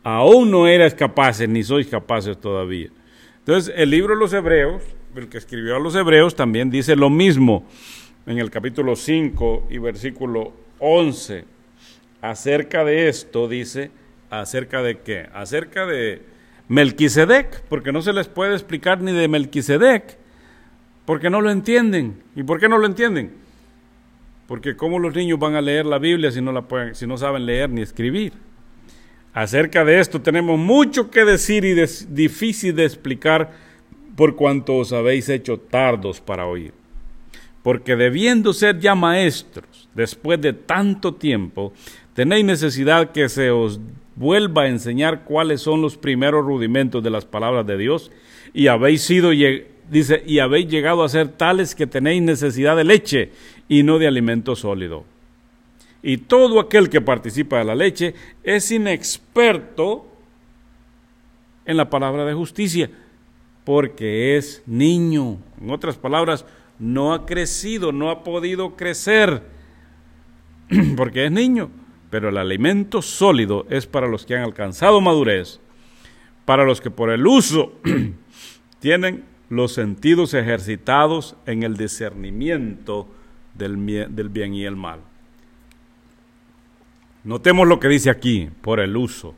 aún 0.02 0.50
no 0.50 0.66
eres 0.66 0.94
capaces, 0.94 1.48
ni 1.48 1.62
sois 1.62 1.86
capaces 1.86 2.38
todavía. 2.38 2.88
Entonces, 3.38 3.72
el 3.76 3.90
libro 3.90 4.14
de 4.14 4.20
los 4.20 4.32
Hebreos, 4.32 4.82
el 5.16 5.28
que 5.28 5.38
escribió 5.38 5.76
a 5.76 5.80
los 5.80 5.94
Hebreos, 5.94 6.34
también 6.34 6.70
dice 6.70 6.96
lo 6.96 7.10
mismo 7.10 7.66
en 8.26 8.38
el 8.38 8.50
capítulo 8.50 8.94
5 8.94 9.68
y 9.70 9.78
versículo 9.78 10.52
11. 10.78 11.44
Acerca 12.20 12.84
de 12.84 13.08
esto, 13.08 13.48
dice, 13.48 13.90
acerca 14.30 14.82
de 14.82 14.98
qué? 14.98 15.28
Acerca 15.32 15.86
de 15.86 16.22
Melquisedec, 16.68 17.62
porque 17.68 17.92
no 17.92 18.02
se 18.02 18.12
les 18.12 18.28
puede 18.28 18.52
explicar 18.52 19.00
ni 19.00 19.12
de 19.12 19.28
Melquisedec, 19.28 20.18
porque 21.06 21.30
no 21.30 21.40
lo 21.40 21.50
entienden. 21.50 22.22
¿Y 22.36 22.42
por 22.42 22.60
qué 22.60 22.68
no 22.68 22.76
lo 22.76 22.86
entienden? 22.86 23.32
Porque 24.46 24.76
cómo 24.76 24.98
los 24.98 25.14
niños 25.14 25.38
van 25.38 25.54
a 25.54 25.62
leer 25.62 25.86
la 25.86 25.98
Biblia 25.98 26.30
si 26.30 26.42
no 26.42 26.52
la 26.52 26.62
pueden, 26.62 26.94
si 26.94 27.06
no 27.06 27.16
saben 27.16 27.46
leer 27.46 27.70
ni 27.70 27.80
escribir. 27.80 28.32
Acerca 29.38 29.84
de 29.84 30.00
esto 30.00 30.20
tenemos 30.20 30.58
mucho 30.58 31.12
que 31.12 31.24
decir 31.24 31.64
y 31.64 31.78
es 31.78 32.12
difícil 32.12 32.74
de 32.74 32.84
explicar 32.84 33.52
por 34.16 34.34
cuanto 34.34 34.74
os 34.78 34.92
habéis 34.92 35.28
hecho 35.28 35.58
tardos 35.58 36.20
para 36.20 36.44
oír. 36.44 36.72
Porque 37.62 37.94
debiendo 37.94 38.52
ser 38.52 38.80
ya 38.80 38.96
maestros, 38.96 39.88
después 39.94 40.40
de 40.40 40.54
tanto 40.54 41.14
tiempo, 41.14 41.72
tenéis 42.14 42.44
necesidad 42.46 43.12
que 43.12 43.28
se 43.28 43.52
os 43.52 43.78
vuelva 44.16 44.62
a 44.62 44.68
enseñar 44.68 45.22
cuáles 45.22 45.60
son 45.60 45.82
los 45.82 45.96
primeros 45.96 46.44
rudimentos 46.44 47.00
de 47.00 47.10
las 47.10 47.24
palabras 47.24 47.64
de 47.64 47.78
Dios 47.78 48.10
y 48.52 48.66
habéis 48.66 49.02
sido 49.02 49.30
dice 49.88 50.20
y 50.26 50.40
habéis 50.40 50.66
llegado 50.66 51.04
a 51.04 51.08
ser 51.08 51.28
tales 51.28 51.76
que 51.76 51.86
tenéis 51.86 52.22
necesidad 52.22 52.76
de 52.76 52.82
leche 52.82 53.30
y 53.68 53.84
no 53.84 54.00
de 54.00 54.08
alimento 54.08 54.56
sólido. 54.56 55.04
Y 56.02 56.18
todo 56.18 56.60
aquel 56.60 56.88
que 56.88 57.00
participa 57.00 57.58
de 57.58 57.64
la 57.64 57.74
leche 57.74 58.14
es 58.42 58.70
inexperto 58.70 60.06
en 61.64 61.76
la 61.76 61.90
palabra 61.90 62.24
de 62.24 62.34
justicia, 62.34 62.90
porque 63.64 64.36
es 64.36 64.62
niño. 64.66 65.38
En 65.60 65.70
otras 65.70 65.96
palabras, 65.96 66.46
no 66.78 67.12
ha 67.12 67.26
crecido, 67.26 67.92
no 67.92 68.10
ha 68.10 68.22
podido 68.22 68.76
crecer, 68.76 69.42
porque 70.96 71.26
es 71.26 71.32
niño. 71.32 71.70
Pero 72.10 72.30
el 72.30 72.38
alimento 72.38 73.02
sólido 73.02 73.66
es 73.68 73.86
para 73.86 74.08
los 74.08 74.24
que 74.24 74.34
han 74.34 74.42
alcanzado 74.42 75.00
madurez, 75.00 75.60
para 76.44 76.64
los 76.64 76.80
que 76.80 76.90
por 76.90 77.10
el 77.10 77.26
uso 77.26 77.72
tienen 78.80 79.24
los 79.50 79.72
sentidos 79.72 80.34
ejercitados 80.34 81.36
en 81.46 81.62
el 81.62 81.76
discernimiento 81.76 83.08
del, 83.54 83.76
bien 84.30 84.54
y 84.54 84.64
el 84.64 84.76
mal. 84.76 85.00
Notemos 87.24 87.66
lo 87.66 87.80
que 87.80 87.88
dice 87.88 88.10
aquí, 88.10 88.48
por 88.62 88.78
el 88.80 88.96
uso. 88.96 89.34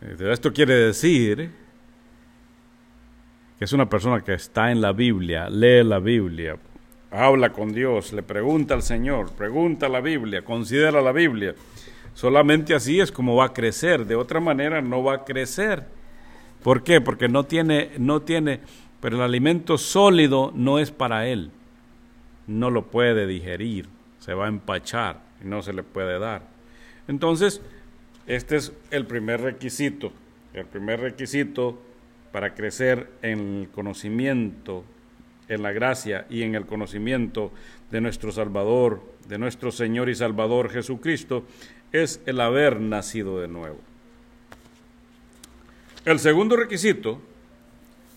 Esto 0.00 0.52
quiere 0.52 0.74
decir 0.74 1.50
que 3.58 3.64
es 3.64 3.72
una 3.72 3.88
persona 3.88 4.22
que 4.22 4.34
está 4.34 4.70
en 4.70 4.80
la 4.80 4.92
Biblia, 4.92 5.50
lee 5.50 5.82
la 5.82 5.98
Biblia, 5.98 6.56
habla 7.10 7.50
con 7.50 7.72
Dios, 7.72 8.12
le 8.12 8.22
pregunta 8.22 8.74
al 8.74 8.82
Señor, 8.82 9.32
pregunta 9.32 9.88
la 9.88 10.00
Biblia, 10.00 10.44
considera 10.44 11.02
la 11.02 11.12
Biblia. 11.12 11.54
Solamente 12.14 12.74
así 12.74 13.00
es 13.00 13.12
como 13.12 13.36
va 13.36 13.46
a 13.46 13.52
crecer, 13.52 14.06
de 14.06 14.14
otra 14.14 14.40
manera 14.40 14.80
no 14.80 15.02
va 15.02 15.14
a 15.14 15.24
crecer. 15.24 15.84
¿Por 16.62 16.84
qué? 16.84 17.00
Porque 17.00 17.28
no 17.28 17.44
tiene, 17.44 17.90
no 17.98 18.22
tiene, 18.22 18.60
pero 19.00 19.16
el 19.16 19.22
alimento 19.22 19.76
sólido 19.76 20.52
no 20.54 20.78
es 20.78 20.90
para 20.90 21.26
él. 21.26 21.50
No 22.46 22.70
lo 22.70 22.86
puede 22.86 23.26
digerir, 23.26 23.88
se 24.20 24.32
va 24.32 24.46
a 24.46 24.48
empachar 24.48 25.27
no 25.42 25.62
se 25.62 25.72
le 25.72 25.82
puede 25.82 26.18
dar. 26.18 26.42
Entonces, 27.06 27.60
este 28.26 28.56
es 28.56 28.72
el 28.90 29.06
primer 29.06 29.40
requisito. 29.40 30.12
El 30.54 30.66
primer 30.66 31.00
requisito 31.00 31.80
para 32.32 32.54
crecer 32.54 33.10
en 33.22 33.62
el 33.62 33.68
conocimiento, 33.70 34.84
en 35.48 35.62
la 35.62 35.72
gracia 35.72 36.26
y 36.28 36.42
en 36.42 36.54
el 36.54 36.66
conocimiento 36.66 37.52
de 37.90 38.00
nuestro 38.00 38.32
Salvador, 38.32 39.00
de 39.28 39.38
nuestro 39.38 39.72
Señor 39.72 40.08
y 40.08 40.14
Salvador 40.14 40.70
Jesucristo, 40.70 41.44
es 41.92 42.20
el 42.26 42.40
haber 42.40 42.80
nacido 42.80 43.40
de 43.40 43.48
nuevo. 43.48 43.78
El 46.04 46.18
segundo 46.18 46.56
requisito 46.56 47.20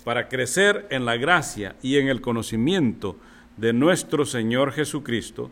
para 0.03 0.27
crecer 0.27 0.87
en 0.89 1.05
la 1.05 1.15
gracia 1.17 1.75
y 1.81 1.97
en 1.97 2.09
el 2.09 2.21
conocimiento 2.21 3.17
de 3.57 3.73
nuestro 3.73 4.25
Señor 4.25 4.71
Jesucristo 4.71 5.51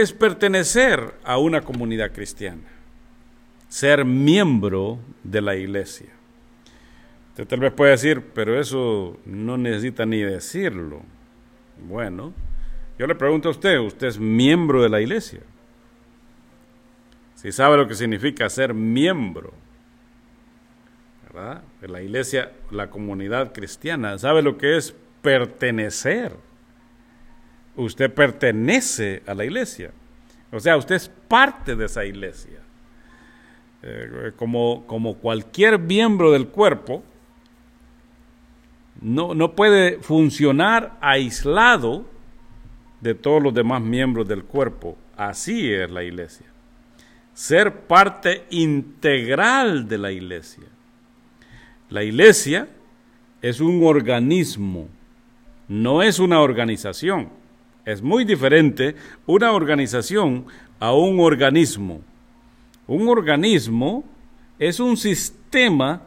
es 0.00 0.12
pertenecer 0.12 1.14
a 1.24 1.38
una 1.38 1.62
comunidad 1.62 2.12
cristiana, 2.12 2.62
ser 3.68 4.04
miembro 4.04 5.00
de 5.24 5.40
la 5.40 5.56
iglesia. 5.56 6.06
Usted 7.30 7.48
tal 7.48 7.58
vez 7.58 7.72
puede 7.72 7.90
decir, 7.90 8.22
pero 8.32 8.60
eso 8.60 9.18
no 9.24 9.58
necesita 9.58 10.06
ni 10.06 10.20
decirlo. 10.20 11.02
Bueno, 11.88 12.32
yo 12.96 13.08
le 13.08 13.16
pregunto 13.16 13.48
a 13.48 13.50
usted, 13.50 13.80
¿usted 13.80 14.06
es 14.06 14.20
miembro 14.20 14.80
de 14.84 14.88
la 14.88 15.00
iglesia? 15.00 15.40
Si 17.34 17.50
sabe 17.50 17.76
lo 17.76 17.88
que 17.88 17.96
significa 17.96 18.48
ser 18.48 18.74
miembro, 18.74 19.52
¿verdad? 21.24 21.64
De 21.80 21.88
la 21.88 22.02
iglesia, 22.02 22.52
la 22.70 22.88
comunidad 22.88 23.52
cristiana, 23.52 24.16
¿sabe 24.16 24.42
lo 24.42 24.58
que 24.58 24.76
es 24.76 24.94
pertenecer? 25.22 26.36
Usted 27.78 28.12
pertenece 28.12 29.22
a 29.26 29.34
la 29.34 29.44
iglesia. 29.44 29.90
O 30.52 30.60
sea, 30.60 30.76
usted 30.76 30.96
es 30.96 31.08
parte 31.28 31.76
de 31.76 31.86
esa 31.86 32.04
iglesia. 32.04 32.58
Eh, 33.82 34.32
como, 34.36 34.84
como 34.86 35.14
cualquier 35.14 35.78
miembro 35.78 36.32
del 36.32 36.48
cuerpo, 36.48 37.02
no, 39.00 39.34
no 39.34 39.54
puede 39.54 39.98
funcionar 40.00 40.98
aislado 41.00 42.04
de 43.00 43.14
todos 43.14 43.42
los 43.42 43.54
demás 43.54 43.80
miembros 43.80 44.26
del 44.26 44.44
cuerpo. 44.44 44.96
Así 45.16 45.72
es 45.72 45.90
la 45.90 46.02
iglesia. 46.02 46.46
Ser 47.34 47.72
parte 47.82 48.44
integral 48.50 49.86
de 49.86 49.98
la 49.98 50.10
iglesia. 50.10 50.64
La 51.88 52.02
iglesia 52.02 52.68
es 53.40 53.60
un 53.60 53.84
organismo, 53.84 54.88
no 55.68 56.02
es 56.02 56.18
una 56.18 56.40
organización. 56.40 57.28
Es 57.88 58.02
muy 58.02 58.26
diferente 58.26 58.96
una 59.24 59.52
organización 59.52 60.44
a 60.78 60.92
un 60.92 61.20
organismo. 61.20 62.02
Un 62.86 63.08
organismo 63.08 64.04
es 64.58 64.78
un 64.78 64.98
sistema 64.98 66.02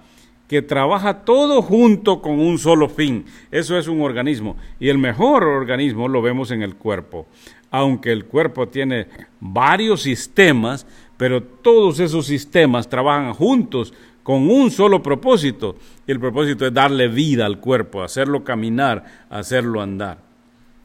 que 0.47 0.61
trabaja 0.61 1.25
todo 1.25 1.63
junto 1.63 2.21
con 2.21 2.39
un 2.39 2.59
solo 2.59 2.87
fin. 2.87 3.25
Eso 3.49 3.79
es 3.79 3.87
un 3.87 4.01
organismo. 4.01 4.57
Y 4.79 4.89
el 4.89 4.99
mejor 4.99 5.43
organismo 5.43 6.07
lo 6.07 6.21
vemos 6.21 6.51
en 6.51 6.61
el 6.61 6.75
cuerpo. 6.75 7.25
Aunque 7.71 8.11
el 8.11 8.25
cuerpo 8.25 8.67
tiene 8.67 9.07
varios 9.39 10.03
sistemas, 10.03 10.85
pero 11.17 11.41
todos 11.41 11.99
esos 11.99 12.27
sistemas 12.27 12.89
trabajan 12.89 13.33
juntos 13.33 13.91
con 14.21 14.51
un 14.51 14.69
solo 14.69 15.01
propósito. 15.01 15.77
Y 16.05 16.11
el 16.11 16.19
propósito 16.19 16.67
es 16.67 16.73
darle 16.75 17.07
vida 17.07 17.47
al 17.47 17.59
cuerpo, 17.59 18.03
hacerlo 18.03 18.43
caminar, 18.43 19.25
hacerlo 19.31 19.81
andar. 19.81 20.19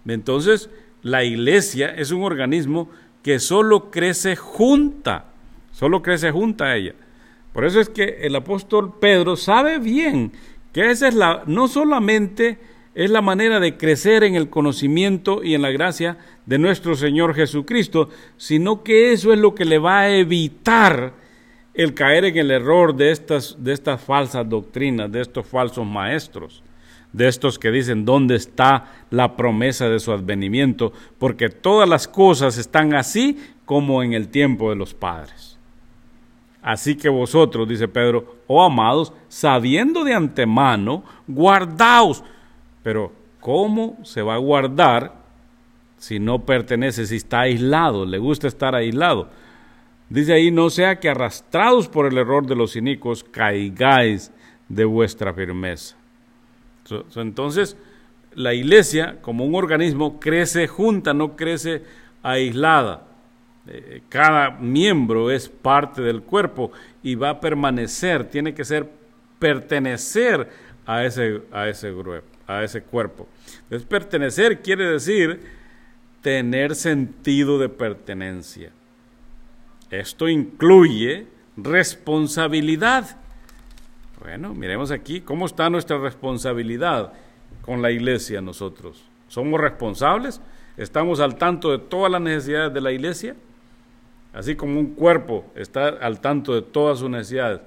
Entonces, 0.06 0.70
la 1.06 1.22
iglesia 1.22 1.94
es 1.96 2.10
un 2.10 2.24
organismo 2.24 2.88
que 3.22 3.38
solo 3.38 3.92
crece 3.92 4.34
junta, 4.34 5.26
solo 5.70 6.02
crece 6.02 6.32
junta 6.32 6.64
a 6.64 6.76
ella. 6.76 6.94
Por 7.52 7.64
eso 7.64 7.80
es 7.80 7.88
que 7.88 8.18
el 8.22 8.34
apóstol 8.34 8.94
Pedro 9.00 9.36
sabe 9.36 9.78
bien 9.78 10.32
que 10.72 10.90
esa 10.90 11.06
es 11.06 11.14
la, 11.14 11.44
no 11.46 11.68
solamente 11.68 12.58
es 12.96 13.08
la 13.08 13.22
manera 13.22 13.60
de 13.60 13.76
crecer 13.76 14.24
en 14.24 14.34
el 14.34 14.50
conocimiento 14.50 15.44
y 15.44 15.54
en 15.54 15.62
la 15.62 15.70
gracia 15.70 16.18
de 16.44 16.58
nuestro 16.58 16.96
Señor 16.96 17.36
Jesucristo, 17.36 18.08
sino 18.36 18.82
que 18.82 19.12
eso 19.12 19.32
es 19.32 19.38
lo 19.38 19.54
que 19.54 19.64
le 19.64 19.78
va 19.78 20.00
a 20.00 20.16
evitar 20.16 21.12
el 21.72 21.94
caer 21.94 22.24
en 22.24 22.36
el 22.36 22.50
error 22.50 22.96
de 22.96 23.12
estas, 23.12 23.56
de 23.62 23.74
estas 23.74 24.00
falsas 24.00 24.48
doctrinas, 24.48 25.12
de 25.12 25.20
estos 25.20 25.46
falsos 25.46 25.86
maestros 25.86 26.64
de 27.16 27.28
estos 27.28 27.58
que 27.58 27.70
dicen 27.70 28.04
dónde 28.04 28.36
está 28.36 28.92
la 29.08 29.36
promesa 29.36 29.88
de 29.88 30.00
su 30.00 30.12
advenimiento, 30.12 30.92
porque 31.18 31.48
todas 31.48 31.88
las 31.88 32.06
cosas 32.06 32.58
están 32.58 32.94
así 32.94 33.38
como 33.64 34.02
en 34.02 34.12
el 34.12 34.28
tiempo 34.28 34.68
de 34.68 34.76
los 34.76 34.92
padres. 34.92 35.58
Así 36.60 36.94
que 36.94 37.08
vosotros, 37.08 37.66
dice 37.66 37.88
Pedro, 37.88 38.36
oh 38.46 38.62
amados, 38.62 39.14
sabiendo 39.28 40.04
de 40.04 40.12
antemano, 40.12 41.04
guardaos. 41.26 42.22
Pero 42.82 43.12
¿cómo 43.40 43.96
se 44.02 44.20
va 44.20 44.34
a 44.34 44.38
guardar 44.38 45.14
si 45.96 46.18
no 46.18 46.44
pertenece, 46.44 47.06
si 47.06 47.16
está 47.16 47.40
aislado, 47.42 48.04
le 48.04 48.18
gusta 48.18 48.46
estar 48.46 48.74
aislado? 48.74 49.30
Dice 50.10 50.34
ahí, 50.34 50.50
no 50.50 50.68
sea 50.68 51.00
que 51.00 51.08
arrastrados 51.08 51.88
por 51.88 52.06
el 52.06 52.18
error 52.18 52.46
de 52.46 52.56
los 52.56 52.76
inicuos 52.76 53.24
caigáis 53.24 54.32
de 54.68 54.84
vuestra 54.84 55.32
firmeza. 55.32 55.96
Entonces, 57.16 57.76
la 58.34 58.54
iglesia 58.54 59.18
como 59.20 59.44
un 59.44 59.54
organismo 59.54 60.20
crece 60.20 60.66
junta, 60.68 61.14
no 61.14 61.36
crece 61.36 61.82
aislada. 62.22 63.06
Eh, 63.66 64.02
cada 64.08 64.50
miembro 64.50 65.30
es 65.30 65.48
parte 65.48 66.02
del 66.02 66.22
cuerpo 66.22 66.70
y 67.02 67.14
va 67.14 67.30
a 67.30 67.40
permanecer, 67.40 68.24
tiene 68.24 68.54
que 68.54 68.64
ser 68.64 68.88
pertenecer 69.38 70.48
a 70.86 71.04
ese, 71.04 71.42
a 71.50 71.68
ese, 71.68 71.92
a 72.46 72.62
ese 72.62 72.82
cuerpo. 72.82 73.26
Entonces, 73.64 73.88
pertenecer 73.88 74.62
quiere 74.62 74.84
decir 74.90 75.40
tener 76.20 76.74
sentido 76.74 77.58
de 77.58 77.68
pertenencia. 77.68 78.70
Esto 79.90 80.28
incluye 80.28 81.26
responsabilidad. 81.56 83.16
Bueno, 84.26 84.54
miremos 84.54 84.90
aquí 84.90 85.20
cómo 85.20 85.46
está 85.46 85.70
nuestra 85.70 85.98
responsabilidad 85.98 87.12
con 87.62 87.80
la 87.80 87.92
iglesia 87.92 88.40
nosotros. 88.40 89.04
¿Somos 89.28 89.60
responsables? 89.60 90.40
¿Estamos 90.76 91.20
al 91.20 91.36
tanto 91.36 91.70
de 91.70 91.78
todas 91.78 92.10
las 92.10 92.20
necesidades 92.20 92.74
de 92.74 92.80
la 92.80 92.90
iglesia? 92.90 93.36
Así 94.32 94.56
como 94.56 94.80
un 94.80 94.94
cuerpo 94.94 95.44
está 95.54 95.90
al 95.90 96.20
tanto 96.20 96.54
de 96.54 96.62
todas 96.62 96.98
sus 96.98 97.08
necesidades. 97.08 97.60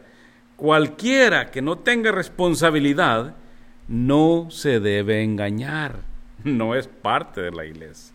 Cualquiera 0.58 1.50
que 1.50 1.62
no 1.62 1.78
tenga 1.78 2.12
responsabilidad 2.12 3.36
no 3.88 4.48
se 4.52 4.82
debe 4.82 5.24
engañar. 5.24 6.02
No 6.44 6.76
es 6.76 6.90
parte 6.90 7.40
de 7.40 7.52
la 7.52 7.64
iglesia. 7.64 8.14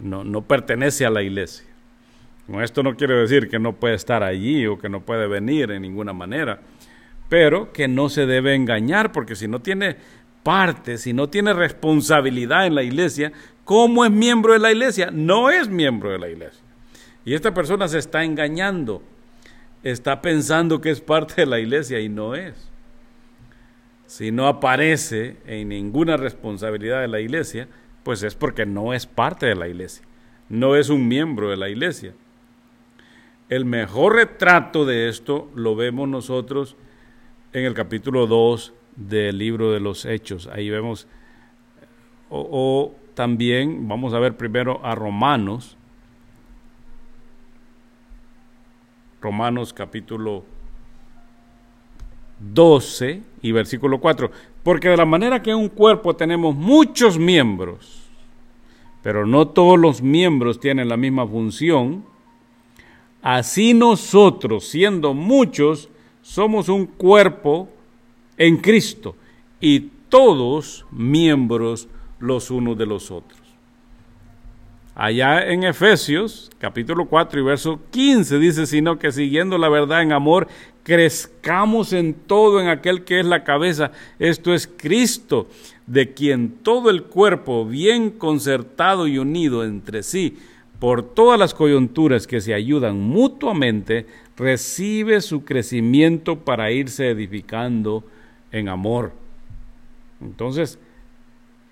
No, 0.00 0.22
no 0.22 0.42
pertenece 0.42 1.04
a 1.04 1.10
la 1.10 1.22
iglesia. 1.22 1.66
Esto 2.62 2.82
no 2.82 2.96
quiere 2.96 3.14
decir 3.14 3.48
que 3.48 3.58
no 3.58 3.74
puede 3.74 3.94
estar 3.94 4.22
allí 4.22 4.66
o 4.66 4.78
que 4.78 4.88
no 4.88 5.00
puede 5.00 5.28
venir 5.28 5.70
en 5.70 5.82
ninguna 5.82 6.12
manera, 6.12 6.60
pero 7.28 7.72
que 7.72 7.86
no 7.86 8.08
se 8.08 8.26
debe 8.26 8.54
engañar, 8.54 9.12
porque 9.12 9.36
si 9.36 9.46
no 9.46 9.60
tiene 9.60 9.96
parte, 10.42 10.98
si 10.98 11.12
no 11.12 11.28
tiene 11.28 11.52
responsabilidad 11.52 12.66
en 12.66 12.74
la 12.74 12.82
iglesia, 12.82 13.32
¿cómo 13.64 14.04
es 14.04 14.10
miembro 14.10 14.52
de 14.52 14.58
la 14.58 14.72
iglesia? 14.72 15.10
No 15.12 15.50
es 15.50 15.68
miembro 15.68 16.10
de 16.10 16.18
la 16.18 16.28
iglesia. 16.28 16.62
Y 17.24 17.34
esta 17.34 17.54
persona 17.54 17.86
se 17.86 17.98
está 17.98 18.24
engañando, 18.24 19.02
está 19.82 20.22
pensando 20.22 20.80
que 20.80 20.90
es 20.90 21.00
parte 21.00 21.42
de 21.42 21.46
la 21.46 21.60
iglesia 21.60 22.00
y 22.00 22.08
no 22.08 22.34
es. 22.34 22.54
Si 24.06 24.32
no 24.32 24.48
aparece 24.48 25.36
en 25.46 25.68
ninguna 25.68 26.16
responsabilidad 26.16 27.00
de 27.00 27.08
la 27.08 27.20
iglesia, 27.20 27.68
pues 28.02 28.22
es 28.22 28.34
porque 28.34 28.66
no 28.66 28.92
es 28.92 29.06
parte 29.06 29.46
de 29.46 29.54
la 29.54 29.68
iglesia, 29.68 30.04
no 30.48 30.74
es 30.74 30.88
un 30.88 31.06
miembro 31.06 31.50
de 31.50 31.56
la 31.56 31.68
iglesia. 31.68 32.12
El 33.50 33.64
mejor 33.64 34.14
retrato 34.14 34.84
de 34.86 35.08
esto 35.08 35.50
lo 35.56 35.74
vemos 35.74 36.08
nosotros 36.08 36.76
en 37.52 37.64
el 37.64 37.74
capítulo 37.74 38.28
2 38.28 38.72
del 38.94 39.38
libro 39.38 39.72
de 39.72 39.80
los 39.80 40.04
Hechos. 40.04 40.46
Ahí 40.46 40.70
vemos, 40.70 41.08
o, 42.30 42.94
también 43.14 43.88
vamos 43.88 44.14
a 44.14 44.20
ver 44.20 44.36
primero 44.36 44.80
a 44.84 44.94
Romanos, 44.94 45.76
Romanos 49.20 49.72
capítulo 49.72 50.44
12 52.38 53.20
y 53.42 53.50
versículo 53.50 54.00
4. 54.00 54.30
Porque 54.62 54.90
de 54.90 54.96
la 54.96 55.04
manera 55.04 55.42
que 55.42 55.50
en 55.50 55.56
un 55.56 55.68
cuerpo 55.70 56.14
tenemos 56.14 56.54
muchos 56.54 57.18
miembros, 57.18 58.08
pero 59.02 59.26
no 59.26 59.48
todos 59.48 59.76
los 59.76 60.02
miembros 60.02 60.60
tienen 60.60 60.88
la 60.88 60.96
misma 60.96 61.26
función, 61.26 62.04
Así 63.22 63.74
nosotros, 63.74 64.64
siendo 64.66 65.14
muchos, 65.14 65.88
somos 66.22 66.68
un 66.68 66.86
cuerpo 66.86 67.68
en 68.36 68.56
Cristo 68.56 69.14
y 69.60 69.90
todos 70.08 70.86
miembros 70.90 71.88
los 72.18 72.50
unos 72.50 72.78
de 72.78 72.86
los 72.86 73.10
otros. 73.10 73.38
Allá 74.94 75.46
en 75.46 75.64
Efesios 75.64 76.50
capítulo 76.58 77.06
4 77.06 77.40
y 77.40 77.42
verso 77.42 77.80
15 77.90 78.38
dice, 78.38 78.66
sino 78.66 78.98
que 78.98 79.12
siguiendo 79.12 79.56
la 79.56 79.68
verdad 79.68 80.02
en 80.02 80.12
amor, 80.12 80.48
crezcamos 80.82 81.92
en 81.92 82.14
todo 82.14 82.60
en 82.60 82.68
aquel 82.68 83.04
que 83.04 83.20
es 83.20 83.26
la 83.26 83.44
cabeza, 83.44 83.92
esto 84.18 84.52
es 84.52 84.66
Cristo, 84.66 85.48
de 85.86 86.12
quien 86.12 86.50
todo 86.50 86.90
el 86.90 87.04
cuerpo, 87.04 87.64
bien 87.64 88.10
concertado 88.10 89.06
y 89.06 89.18
unido 89.18 89.64
entre 89.64 90.02
sí, 90.02 90.36
por 90.80 91.02
todas 91.02 91.38
las 91.38 91.54
coyunturas 91.54 92.26
que 92.26 92.40
se 92.40 92.54
ayudan 92.54 92.98
mutuamente, 92.98 94.06
recibe 94.36 95.20
su 95.20 95.44
crecimiento 95.44 96.40
para 96.40 96.72
irse 96.72 97.10
edificando 97.10 98.02
en 98.50 98.70
amor. 98.70 99.12
Entonces, 100.22 100.78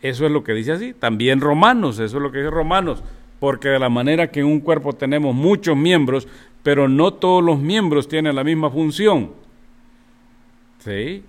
eso 0.03 0.27
es 0.27 0.31
lo 0.31 0.45
que 0.45 0.53
dice 0.53 0.73
así. 0.73 0.93
También 0.93 1.41
Romanos, 1.41 1.99
eso 1.99 2.19
es 2.19 2.23
lo 2.23 2.31
que 2.31 2.39
dice 2.39 2.51
Romanos, 2.51 3.03
porque 3.41 3.69
de 3.69 3.79
la 3.79 3.89
manera 3.89 4.31
que 4.31 4.41
en 4.41 4.47
un 4.47 4.61
cuerpo 4.61 4.93
tenemos 4.93 5.35
muchos 5.35 5.75
miembros, 5.75 6.29
pero 6.63 6.87
no 6.87 7.15
todos 7.15 7.43
los 7.43 7.59
miembros 7.59 8.09
tienen 8.09 8.37
la 8.37 8.45
misma 8.45 8.71
función. 8.71 9.33
¿Sí? 10.81 11.25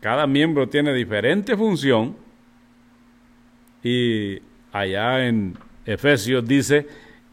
Cada 0.00 0.26
miembro 0.26 0.68
tiene 0.68 0.92
diferente 0.92 1.56
función 1.56 2.14
y 3.82 4.38
allá 4.70 5.26
en 5.26 5.56
Efesios 5.86 6.46
dice 6.46 6.86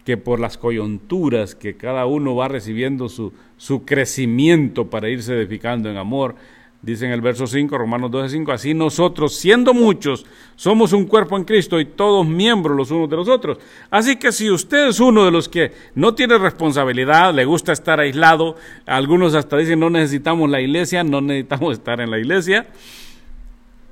que 0.05 0.17
por 0.17 0.39
las 0.39 0.57
coyunturas 0.57 1.55
que 1.55 1.77
cada 1.77 2.05
uno 2.05 2.35
va 2.35 2.47
recibiendo 2.47 3.09
su, 3.09 3.33
su 3.57 3.85
crecimiento 3.85 4.89
para 4.89 5.09
irse 5.09 5.33
edificando 5.33 5.89
en 5.89 5.97
amor, 5.97 6.35
dice 6.81 7.05
en 7.05 7.11
el 7.11 7.21
verso 7.21 7.47
5, 7.47 7.77
Romanos 7.77 8.11
12, 8.11 8.29
5, 8.29 8.51
así 8.51 8.73
nosotros, 8.73 9.35
siendo 9.35 9.73
muchos, 9.73 10.25
somos 10.57 10.91
un 10.91 11.05
cuerpo 11.05 11.37
en 11.37 11.45
Cristo 11.45 11.79
y 11.79 11.85
todos 11.85 12.27
miembros 12.27 12.75
los 12.75 12.91
unos 12.91 13.09
de 13.09 13.15
los 13.15 13.29
otros. 13.29 13.57
Así 13.89 14.17
que 14.17 14.33
si 14.33 14.51
usted 14.51 14.89
es 14.89 14.99
uno 14.99 15.23
de 15.23 15.31
los 15.31 15.47
que 15.47 15.71
no 15.95 16.13
tiene 16.13 16.37
responsabilidad, 16.37 17.33
le 17.33 17.45
gusta 17.45 17.71
estar 17.71 18.01
aislado, 18.01 18.57
algunos 18.85 19.33
hasta 19.33 19.57
dicen 19.57 19.79
no 19.79 19.89
necesitamos 19.89 20.49
la 20.49 20.59
iglesia, 20.59 21.05
no 21.05 21.21
necesitamos 21.21 21.73
estar 21.73 22.01
en 22.01 22.11
la 22.11 22.19
iglesia, 22.19 22.67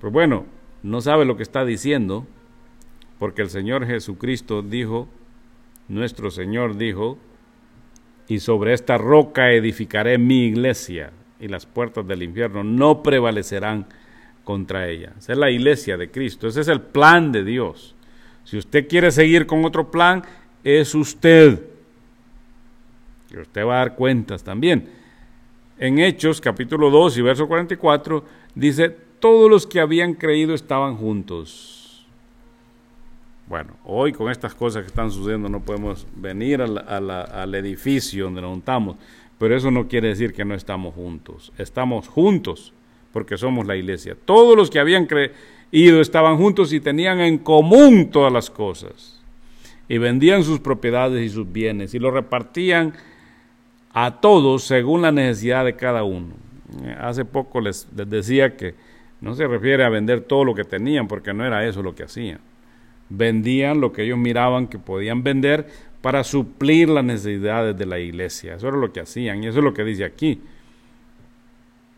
pues 0.01 0.11
bueno, 0.11 0.45
no 0.83 0.99
sabe 0.99 1.23
lo 1.23 1.37
que 1.37 1.43
está 1.43 1.63
diciendo, 1.63 2.27
porque 3.19 3.41
el 3.41 3.49
Señor 3.49 3.85
Jesucristo 3.85 4.61
dijo, 4.63 5.07
nuestro 5.91 6.31
Señor 6.31 6.77
dijo, 6.77 7.17
y 8.27 8.39
sobre 8.39 8.73
esta 8.73 8.97
roca 8.97 9.51
edificaré 9.51 10.17
mi 10.17 10.45
iglesia, 10.45 11.11
y 11.39 11.49
las 11.49 11.65
puertas 11.65 12.07
del 12.07 12.23
infierno 12.23 12.63
no 12.63 13.03
prevalecerán 13.03 13.87
contra 14.45 14.87
ella. 14.87 15.13
Esa 15.17 15.33
es 15.33 15.37
la 15.37 15.51
iglesia 15.51 15.97
de 15.97 16.09
Cristo, 16.09 16.47
ese 16.47 16.61
es 16.61 16.69
el 16.69 16.81
plan 16.81 17.31
de 17.33 17.43
Dios. 17.43 17.95
Si 18.45 18.57
usted 18.57 18.87
quiere 18.87 19.11
seguir 19.11 19.45
con 19.45 19.65
otro 19.65 19.91
plan, 19.91 20.23
es 20.63 20.95
usted. 20.95 21.61
Y 23.29 23.37
usted 23.37 23.65
va 23.65 23.75
a 23.75 23.79
dar 23.79 23.95
cuentas 23.95 24.43
también. 24.43 24.87
En 25.77 25.99
Hechos 25.99 26.39
capítulo 26.39 26.89
2 26.89 27.17
y 27.17 27.21
verso 27.21 27.47
44 27.47 28.23
dice, 28.55 28.95
todos 29.19 29.49
los 29.49 29.67
que 29.67 29.81
habían 29.81 30.13
creído 30.13 30.53
estaban 30.53 30.95
juntos 30.95 31.80
bueno, 33.47 33.73
hoy 33.83 34.13
con 34.13 34.31
estas 34.31 34.55
cosas 34.55 34.83
que 34.83 34.87
están 34.87 35.11
sucediendo 35.11 35.49
no 35.49 35.59
podemos 35.59 36.07
venir 36.15 36.61
al 36.61 37.55
edificio 37.55 38.25
donde 38.25 38.41
nos 38.41 38.51
juntamos, 38.51 38.95
pero 39.37 39.55
eso 39.55 39.71
no 39.71 39.87
quiere 39.87 40.09
decir 40.09 40.33
que 40.33 40.45
no 40.45 40.55
estamos 40.55 40.93
juntos. 40.95 41.51
Estamos 41.57 42.07
juntos 42.07 42.73
porque 43.11 43.37
somos 43.37 43.65
la 43.67 43.75
iglesia. 43.75 44.15
Todos 44.23 44.55
los 44.55 44.69
que 44.69 44.79
habían 44.79 45.05
creído 45.05 45.99
estaban 45.99 46.37
juntos 46.37 46.71
y 46.71 46.79
tenían 46.79 47.19
en 47.19 47.39
común 47.39 48.09
todas 48.09 48.31
las 48.31 48.49
cosas. 48.49 49.21
Y 49.89 49.97
vendían 49.97 50.43
sus 50.43 50.59
propiedades 50.59 51.21
y 51.25 51.29
sus 51.29 51.51
bienes 51.51 51.93
y 51.93 51.99
lo 51.99 52.11
repartían 52.11 52.93
a 53.91 54.21
todos 54.21 54.63
según 54.63 55.01
la 55.01 55.11
necesidad 55.11 55.65
de 55.65 55.75
cada 55.75 56.03
uno. 56.03 56.35
Hace 56.99 57.25
poco 57.25 57.59
les 57.59 57.85
decía 57.91 58.55
que 58.55 58.75
no 59.19 59.35
se 59.35 59.45
refiere 59.45 59.83
a 59.83 59.89
vender 59.89 60.21
todo 60.21 60.45
lo 60.45 60.55
que 60.55 60.63
tenían 60.63 61.09
porque 61.09 61.33
no 61.33 61.45
era 61.45 61.67
eso 61.67 61.83
lo 61.83 61.93
que 61.93 62.03
hacían 62.03 62.39
vendían 63.11 63.81
lo 63.81 63.91
que 63.91 64.03
ellos 64.03 64.17
miraban 64.17 64.67
que 64.67 64.79
podían 64.79 65.21
vender 65.21 65.67
para 66.01 66.23
suplir 66.23 66.89
las 66.89 67.03
necesidades 67.03 67.77
de 67.77 67.85
la 67.85 67.99
iglesia. 67.99 68.55
Eso 68.55 68.69
era 68.69 68.77
lo 68.77 68.91
que 68.91 69.01
hacían 69.01 69.43
y 69.43 69.47
eso 69.47 69.59
es 69.59 69.63
lo 69.63 69.73
que 69.73 69.83
dice 69.83 70.05
aquí. 70.05 70.41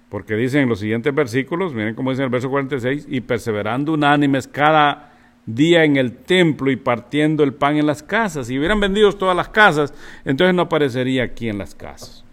Porque 0.10 0.36
dice 0.36 0.60
en 0.60 0.70
los 0.70 0.80
siguientes 0.80 1.14
versículos, 1.14 1.74
miren 1.74 1.96
cómo 1.96 2.12
dice 2.12 2.22
en 2.22 2.26
el 2.26 2.32
verso 2.32 2.50
46, 2.50 3.08
y 3.10 3.22
perseverando 3.22 3.94
unánimes 3.94 4.48
cada 4.48 5.12
día 5.46 5.84
en 5.84 5.98
el 5.98 6.16
templo 6.18 6.72
y 6.72 6.76
partiendo 6.76 7.44
el 7.44 7.54
pan 7.54 7.78
en 7.78 7.88
las 7.88 8.04
casas. 8.04 8.48
Si 8.48 8.58
hubieran 8.58 8.80
vendido 8.80 9.12
todas 9.14 9.36
las 9.36 9.50
casas, 9.50 9.94
entonces 10.26 10.54
no 10.54 10.64
aparecería 10.64 11.24
aquí 11.24 11.50
en 11.50 11.58
las 11.58 11.74
casas. 11.74 12.24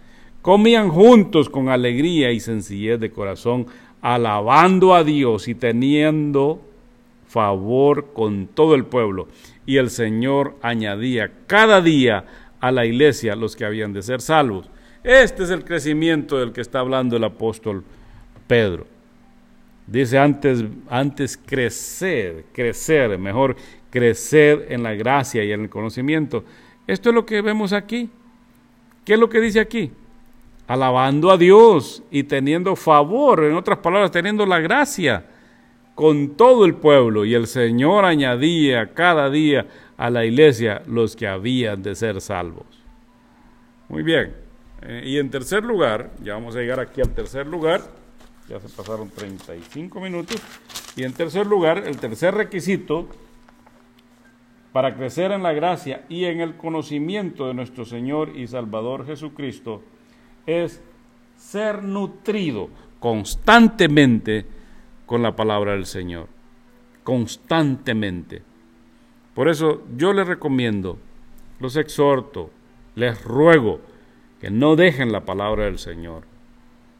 Comían 0.43 0.89
juntos 0.89 1.49
con 1.49 1.68
alegría 1.68 2.33
y 2.33 2.41
sencillez 2.41 2.99
de 2.99 3.11
corazón, 3.11 3.66
alabando 4.01 4.95
a 4.95 5.05
Dios 5.05 5.49
y 5.49 5.55
teniendo 5.55 6.70
favor 7.31 8.12
con 8.12 8.49
todo 8.49 8.74
el 8.74 8.85
pueblo. 8.85 9.28
Y 9.64 9.76
el 9.76 9.91
Señor 9.91 10.57
añadía 10.62 11.31
cada 11.47 11.81
día 11.81 12.24
a 12.61 12.72
la 12.72 12.85
iglesia 12.85 13.37
los 13.37 13.55
que 13.55 13.64
habían 13.64 13.93
de 13.93 14.03
ser 14.03 14.20
salvos. 14.20 14.68
Este 15.05 15.45
es 15.45 15.51
el 15.51 15.64
crecimiento 15.64 16.39
del 16.39 16.53
que 16.53 16.61
está 16.61 16.81
hablando 16.81 17.16
el 17.16 17.24
apóstol 17.24 17.85
Pedro. 18.47 18.87
Dice 19.87 20.18
antes, 20.18 20.64
antes 20.89 21.37
crecer, 21.37 22.45
crecer, 22.53 23.16
mejor 23.16 23.57
crecer 23.91 24.66
en 24.68 24.83
la 24.83 24.95
gracia 24.95 25.45
y 25.45 25.53
en 25.53 25.62
el 25.62 25.70
conocimiento. 25.70 26.45
Esto 26.87 27.11
es 27.11 27.14
lo 27.14 27.24
que 27.24 27.41
vemos 27.43 27.72
aquí. 27.72 28.11
¿Qué 29.05 29.14
es 29.14 29.18
lo 29.20 29.28
que 29.28 29.41
dice 29.41 29.61
aquí? 29.61 29.93
Alabando 30.66 31.31
a 31.31 31.39
Dios 31.39 32.03
y 32.11 32.24
teniendo 32.24 32.76
favor, 32.76 33.45
en 33.45 33.55
otras 33.55 33.78
palabras, 33.78 34.11
teniendo 34.11 34.45
la 34.47 34.61
gracia 34.61 35.24
con 36.01 36.30
todo 36.30 36.64
el 36.64 36.76
pueblo. 36.76 37.26
Y 37.26 37.34
el 37.34 37.46
Señor 37.46 38.07
añadía 38.07 38.94
cada 38.94 39.28
día 39.28 39.66
a 39.98 40.09
la 40.09 40.24
iglesia 40.24 40.80
los 40.86 41.14
que 41.14 41.28
habían 41.28 41.82
de 41.82 41.94
ser 41.94 42.22
salvos. 42.22 42.64
Muy 43.90 44.03
bien. 44.03 44.34
Eh, 44.80 45.03
y 45.05 45.18
en 45.18 45.28
tercer 45.30 45.62
lugar, 45.62 46.11
ya 46.22 46.32
vamos 46.32 46.57
a 46.57 46.61
llegar 46.61 46.80
aquí 46.80 47.03
al 47.03 47.11
tercer 47.11 47.46
lugar, 47.46 47.82
ya 48.48 48.59
se 48.61 48.70
pasaron 48.70 49.11
35 49.11 50.01
minutos. 50.01 50.40
Y 50.96 51.03
en 51.03 51.12
tercer 51.12 51.46
lugar, 51.46 51.84
el 51.86 51.98
tercer 51.98 52.34
requisito 52.34 53.07
para 54.72 54.94
crecer 54.94 55.32
en 55.32 55.42
la 55.42 55.53
gracia 55.53 56.07
y 56.09 56.24
en 56.24 56.40
el 56.40 56.57
conocimiento 56.57 57.46
de 57.46 57.53
nuestro 57.53 57.84
Señor 57.84 58.34
y 58.34 58.46
Salvador 58.46 59.05
Jesucristo 59.05 59.82
es 60.46 60.80
ser 61.36 61.82
nutrido 61.82 62.70
constantemente 63.01 64.59
con 65.11 65.22
la 65.22 65.34
palabra 65.34 65.72
del 65.72 65.86
Señor. 65.86 66.28
Constantemente. 67.02 68.42
Por 69.34 69.48
eso 69.48 69.82
yo 69.96 70.12
les 70.12 70.24
recomiendo, 70.24 70.98
los 71.58 71.74
exhorto, 71.74 72.50
les 72.94 73.20
ruego 73.24 73.80
que 74.40 74.52
no 74.52 74.76
dejen 74.76 75.11
la 75.11 75.24
palabra 75.24 75.64
del 75.64 75.80
Señor. 75.80 76.22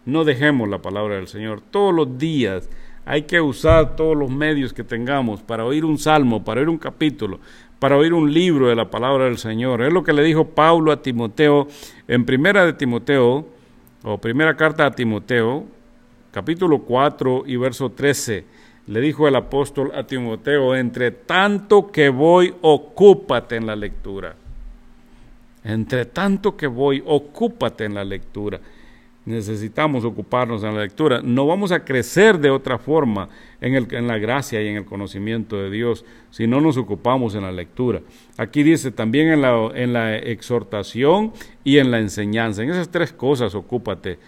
No 0.07 0.25
dejemos 0.25 0.69
la 0.69 0.83
palabra 0.83 1.15
del 1.15 1.29
Señor. 1.29 1.61
Todos 1.61 1.95
los 1.95 2.19
días 2.19 2.69
hay 3.05 3.23
que 3.23 3.41
usar 3.41 3.95
todos 3.95 4.17
los 4.17 4.29
medios 4.29 4.73
que 4.73 4.83
tengamos 4.83 5.41
para 5.45 5.65
oír 5.65 5.85
un 5.85 5.97
salmo, 5.97 6.43
para 6.43 6.63
oír 6.63 6.69
un 6.69 6.79
capítulo, 6.79 7.39
para 7.79 7.97
oír 7.97 8.13
un 8.13 8.35
libro 8.35 8.67
de 8.67 8.75
la 8.75 8.91
palabra 8.91 9.27
del 9.27 9.39
Señor. 9.39 9.83
Es 9.83 9.93
lo 9.93 10.03
que 10.03 10.13
le 10.13 10.25
dijo 10.25 10.47
Pablo 10.47 10.91
a 10.91 11.01
Timoteo 11.01 11.69
en 12.09 12.25
primera 12.25 12.67
de 12.67 12.73
Timoteo, 12.73 13.47
o 14.03 14.19
primera 14.19 14.57
carta 14.57 14.87
a 14.87 14.91
Timoteo, 14.91 15.65
capítulo 16.31 16.81
4 16.81 17.45
y 17.47 17.57
verso 17.57 17.91
13. 17.91 18.45
Le 18.87 19.01
dijo 19.01 19.29
el 19.29 19.37
apóstol 19.37 19.93
a 19.95 20.05
Timoteo, 20.05 20.75
entre 20.75 21.11
tanto 21.11 21.91
que 21.91 22.09
voy, 22.09 22.55
ocúpate 22.63 23.57
en 23.57 23.67
la 23.67 23.77
lectura. 23.77 24.35
Entre 25.63 26.07
tanto 26.07 26.57
que 26.57 26.67
voy, 26.67 27.03
ocúpate 27.07 27.85
en 27.85 27.95
la 27.95 28.05
lectura 28.05 28.61
necesitamos 29.25 30.05
ocuparnos 30.05 30.63
en 30.63 30.75
la 30.75 30.83
lectura. 30.83 31.21
No 31.23 31.47
vamos 31.47 31.73
a 31.73 31.85
crecer 31.85 32.39
de 32.39 32.51
otra 32.51 32.79
forma 32.79 33.29
en, 33.61 33.75
el, 33.75 33.87
en, 33.95 34.07
la 34.07 34.19
gracia 34.19 34.63
y 34.63 34.69
en 34.69 34.77
el 34.77 34.85
conocimiento 34.85 35.57
de 35.57 35.71
Dios 35.71 36.05
si 36.31 36.47
no 36.47 36.61
nos 36.61 36.77
ocupamos 36.77 37.35
en 37.35 37.43
la 37.43 37.53
lectura. 37.53 38.01
Aquí 38.37 38.63
dice 38.63 38.91
también 38.91 39.29
en 39.29 39.43
la, 39.43 39.71
en 39.75 39.93
la 39.93 40.17
exhortación 40.17 41.33
y 41.65 41.79
en 41.79 41.91
la 41.91 41.99
enseñanza. 41.99 42.63
En 42.63 42.71
esas 42.71 42.91
tres 42.91 43.13
cosas 43.13 43.55
ocúpate. 43.55 44.19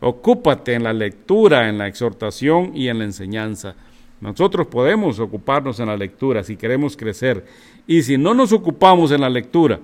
Ocúpate 0.00 0.74
en 0.74 0.82
la 0.82 0.92
lectura, 0.92 1.68
en 1.68 1.78
la 1.78 1.86
exhortación 1.86 2.72
y 2.74 2.88
en 2.88 2.98
la 2.98 3.04
enseñanza. 3.04 3.74
Nosotros 4.20 4.66
podemos 4.66 5.18
ocuparnos 5.18 5.78
en 5.80 5.86
la 5.86 5.96
lectura 5.96 6.42
si 6.42 6.56
queremos 6.56 6.96
crecer. 6.96 7.44
Y 7.86 8.02
si 8.02 8.16
no 8.18 8.34
nos 8.34 8.52
ocupamos 8.52 9.10
en 9.12 9.20
la 9.20 9.28
lectura, 9.28 9.80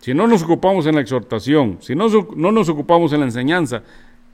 si 0.00 0.14
no 0.14 0.26
nos 0.26 0.42
ocupamos 0.42 0.86
en 0.86 0.96
la 0.96 1.00
exhortación, 1.00 1.78
si 1.80 1.94
no, 1.94 2.08
no 2.36 2.52
nos 2.52 2.68
ocupamos 2.68 3.12
en 3.12 3.20
la 3.20 3.26
enseñanza, 3.26 3.82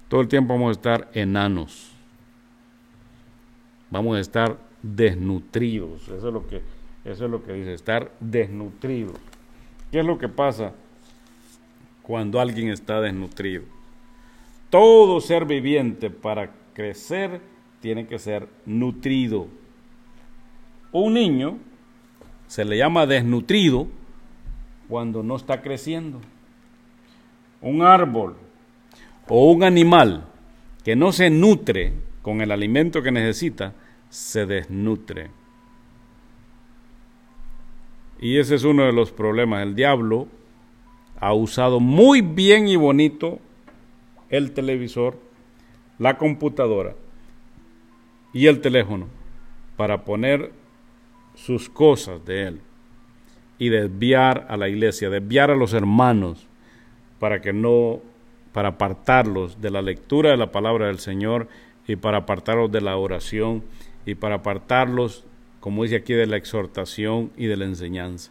todo 0.09 0.21
el 0.21 0.29
tiempo 0.29 0.55
vamos 0.55 0.71
a 0.71 0.73
estar 0.73 1.11
enanos. 1.13 1.93
Vamos 3.91 4.17
a 4.17 4.21
estar 4.21 4.59
desnutridos. 4.83 6.03
Eso 6.09 6.29
es 6.29 6.35
lo 6.35 6.47
que, 6.47 6.63
eso 7.05 7.25
es 7.25 7.31
lo 7.31 7.43
que 7.43 7.53
dice, 7.53 7.75
estar 7.75 8.13
desnutridos. 8.21 9.17
¿Qué 9.91 10.01
es 10.01 10.07
lo 10.07 10.19
que 10.19 10.29
pasa 10.29 10.73
cuando 12.03 12.41
alguien 12.41 12.69
está 12.69 13.01
desnutrido? 13.01 13.78
Todo 14.71 15.21
ser 15.21 15.45
viviente 15.45 16.11
para 16.11 16.53
crecer 16.75 17.41
tiene 17.81 18.07
que 18.07 18.19
ser 18.19 18.49
nutrido. 18.67 19.47
Un 20.93 21.15
niño 21.15 21.59
se 22.47 22.65
le 22.65 22.77
llama 22.77 23.07
desnutrido 23.07 23.87
cuando 24.89 25.23
no 25.23 25.37
está 25.37 25.63
creciendo. 25.63 26.21
Un 27.61 27.83
árbol 27.83 28.37
o 29.29 29.51
un 29.51 29.63
animal 29.63 30.25
que 30.85 30.97
no 30.97 31.13
se 31.13 31.31
nutre 31.31 31.93
con 32.23 32.41
el 32.41 32.51
alimento 32.51 33.03
que 33.03 33.11
necesita, 33.11 33.75
se 34.11 34.47
desnutre. 34.47 35.31
Y 38.21 38.39
ese 38.39 38.57
es 38.57 38.65
uno 38.65 38.85
de 38.85 38.93
los 38.93 39.13
problemas. 39.13 39.63
El 39.63 39.75
diablo 39.75 40.29
ha 41.21 41.33
usado 41.35 41.81
muy 41.81 42.21
bien 42.21 42.69
y 42.69 42.77
bonito 42.77 43.41
el 44.31 44.53
televisor, 44.53 45.19
la 45.99 46.17
computadora 46.19 46.95
y 48.33 48.47
el 48.47 48.61
teléfono 48.61 49.07
para 49.77 50.05
poner 50.05 50.53
sus 51.35 51.69
cosas 51.69 52.25
de 52.25 52.49
él 52.49 52.61
y 53.59 53.69
desviar 53.71 54.47
a 54.49 54.57
la 54.57 54.69
iglesia, 54.69 55.11
desviar 55.11 55.51
a 55.51 55.57
los 55.57 55.73
hermanos 55.73 56.47
para 57.19 57.41
que 57.41 57.53
no, 57.53 58.01
para 58.53 58.71
apartarlos 58.71 59.61
de 59.61 59.71
la 59.71 59.83
lectura 59.83 60.31
de 60.31 60.37
la 60.37 60.53
palabra 60.53 60.87
del 60.87 60.99
Señor 60.99 61.49
y 61.87 61.97
para 61.97 62.19
apartarlos 62.19 62.71
de 62.71 62.81
la 62.81 62.97
oración 62.97 63.65
y 64.07 64.15
para 64.15 64.37
apartarlos, 64.37 65.25
como 65.61 65.83
dice 65.83 65.97
aquí, 65.97 66.13
de 66.13 66.27
la 66.27 66.37
exhortación 66.37 67.31
y 67.37 67.47
de 67.47 67.57
la 67.57 67.65
enseñanza. 67.65 68.31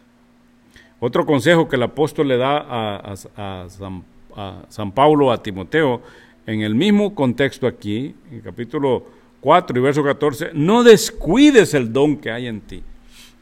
Otro 1.00 1.26
consejo 1.26 1.68
que 1.68 1.76
el 1.76 1.82
apóstol 1.82 2.28
le 2.28 2.36
da 2.36 2.58
a, 2.58 3.16
San, 3.68 4.04
a 4.38 4.62
San 4.68 4.92
Pablo, 4.92 5.32
a 5.32 5.42
Timoteo, 5.42 6.00
en 6.46 6.62
el 6.62 6.74
mismo 6.74 7.14
contexto 7.14 7.66
aquí, 7.66 8.14
en 8.30 8.40
capítulo 8.40 9.04
4 9.40 9.76
y 9.76 9.82
verso 9.82 10.04
14, 10.04 10.50
no 10.54 10.84
descuides 10.84 11.74
el 11.74 11.92
don 11.92 12.16
que 12.16 12.30
hay 12.30 12.46
en 12.46 12.60
ti. 12.60 12.82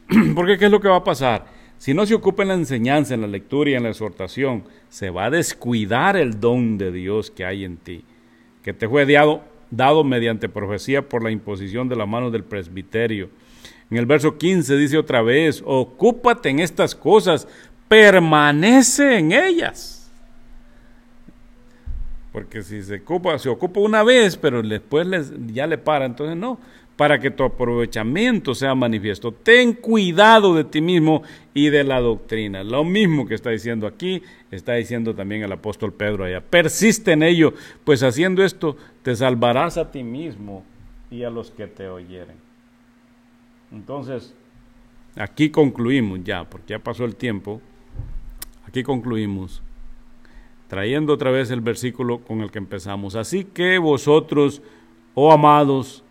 Porque 0.35 0.57
¿qué 0.57 0.65
es 0.65 0.71
lo 0.71 0.81
que 0.81 0.87
va 0.87 0.97
a 0.97 1.03
pasar? 1.03 1.45
Si 1.77 1.93
no 1.93 2.05
se 2.07 2.15
ocupa 2.15 2.41
en 2.41 2.49
la 2.49 2.55
enseñanza, 2.55 3.13
en 3.13 3.21
la 3.21 3.27
lectura 3.27 3.69
y 3.69 3.75
en 3.75 3.83
la 3.83 3.89
exhortación, 3.89 4.63
se 4.89 5.11
va 5.11 5.25
a 5.25 5.29
descuidar 5.29 6.17
el 6.17 6.39
don 6.39 6.79
de 6.79 6.91
Dios 6.91 7.29
que 7.29 7.45
hay 7.45 7.63
en 7.63 7.77
ti, 7.77 8.03
que 8.63 8.73
te 8.73 8.89
fue 8.89 9.05
dado, 9.05 9.43
dado 9.69 10.03
mediante 10.03 10.49
profecía 10.49 11.07
por 11.07 11.23
la 11.23 11.29
imposición 11.29 11.87
de 11.87 11.95
la 11.95 12.07
mano 12.07 12.31
del 12.31 12.43
presbiterio. 12.43 13.29
En 13.91 13.97
el 13.97 14.07
verso 14.07 14.37
15 14.37 14.75
dice 14.75 14.97
otra 14.97 15.21
vez, 15.21 15.61
ocúpate 15.63 16.49
en 16.49 16.59
estas 16.59 16.95
cosas, 16.95 17.47
permanece 17.87 19.19
en 19.19 19.31
ellas. 19.31 19.96
Porque 22.37 22.61
si 22.61 22.83
se 22.83 22.97
ocupa, 22.97 23.39
se 23.39 23.49
ocupa 23.49 23.79
una 23.79 24.03
vez, 24.03 24.37
pero 24.37 24.61
después 24.61 25.07
les, 25.07 25.33
ya 25.47 25.65
le 25.65 25.79
para, 25.79 26.05
entonces 26.05 26.37
no, 26.37 26.59
para 26.95 27.17
que 27.19 27.31
tu 27.31 27.43
aprovechamiento 27.43 28.53
sea 28.53 28.75
manifiesto. 28.75 29.31
Ten 29.31 29.73
cuidado 29.73 30.53
de 30.53 30.63
ti 30.63 30.79
mismo 30.79 31.23
y 31.55 31.69
de 31.69 31.83
la 31.83 31.99
doctrina. 31.99 32.63
Lo 32.63 32.83
mismo 32.83 33.25
que 33.25 33.33
está 33.33 33.49
diciendo 33.49 33.87
aquí, 33.87 34.21
está 34.51 34.73
diciendo 34.75 35.15
también 35.15 35.41
el 35.41 35.51
apóstol 35.51 35.91
Pedro 35.93 36.25
allá. 36.25 36.39
Persiste 36.39 37.13
en 37.13 37.23
ello, 37.23 37.55
pues 37.83 38.03
haciendo 38.03 38.43
esto 38.43 38.77
te 39.01 39.15
salvarás 39.15 39.79
a 39.79 39.89
ti 39.89 40.03
mismo 40.03 40.63
y 41.09 41.23
a 41.23 41.31
los 41.31 41.49
que 41.49 41.65
te 41.65 41.89
oyeren. 41.89 42.37
Entonces, 43.71 44.35
aquí 45.15 45.49
concluimos 45.49 46.23
ya, 46.23 46.47
porque 46.47 46.73
ya 46.73 46.79
pasó 46.79 47.03
el 47.03 47.15
tiempo. 47.15 47.59
Aquí 48.67 48.83
concluimos 48.83 49.63
trayendo 50.67 51.13
otra 51.13 51.31
vez 51.31 51.49
el 51.51 51.61
versículo 51.61 52.19
con 52.19 52.41
el 52.41 52.51
que 52.51 52.57
empezamos. 52.57 53.15
Así 53.15 53.43
que 53.43 53.77
vosotros, 53.77 54.61
oh 55.13 55.31
amados, 55.31 56.03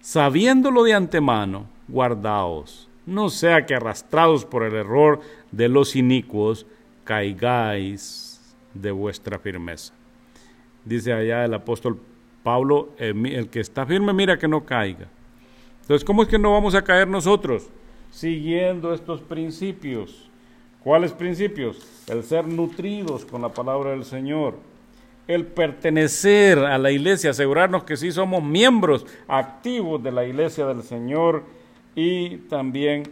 sabiéndolo 0.00 0.84
de 0.84 0.94
antemano, 0.94 1.66
guardaos, 1.88 2.88
no 3.06 3.30
sea 3.30 3.64
que 3.64 3.74
arrastrados 3.74 4.44
por 4.44 4.62
el 4.62 4.74
error 4.74 5.20
de 5.50 5.68
los 5.68 5.96
inicuos, 5.96 6.66
caigáis 7.04 8.54
de 8.74 8.90
vuestra 8.90 9.38
firmeza. 9.38 9.94
Dice 10.84 11.12
allá 11.12 11.44
el 11.44 11.54
apóstol 11.54 11.98
Pablo, 12.42 12.90
el 12.98 13.48
que 13.48 13.60
está 13.60 13.86
firme, 13.86 14.12
mira 14.12 14.38
que 14.38 14.48
no 14.48 14.64
caiga. 14.64 15.08
Entonces, 15.82 16.04
¿cómo 16.04 16.22
es 16.22 16.28
que 16.28 16.38
no 16.38 16.52
vamos 16.52 16.74
a 16.74 16.82
caer 16.82 17.08
nosotros? 17.08 17.68
Siguiendo 18.10 18.92
estos 18.92 19.20
principios. 19.22 20.27
¿Cuáles 20.88 21.12
principios? 21.12 21.86
El 22.06 22.24
ser 22.24 22.46
nutridos 22.46 23.26
con 23.26 23.42
la 23.42 23.50
palabra 23.50 23.90
del 23.90 24.06
Señor 24.06 24.54
el 25.26 25.44
pertenecer 25.44 26.58
a 26.60 26.78
la 26.78 26.90
iglesia, 26.90 27.32
asegurarnos 27.32 27.84
que 27.84 27.98
sí 27.98 28.10
somos 28.10 28.42
miembros 28.42 29.04
activos 29.28 30.02
de 30.02 30.12
la 30.12 30.24
iglesia 30.24 30.64
del 30.64 30.82
Señor 30.82 31.44
y 31.94 32.38
también 32.48 33.02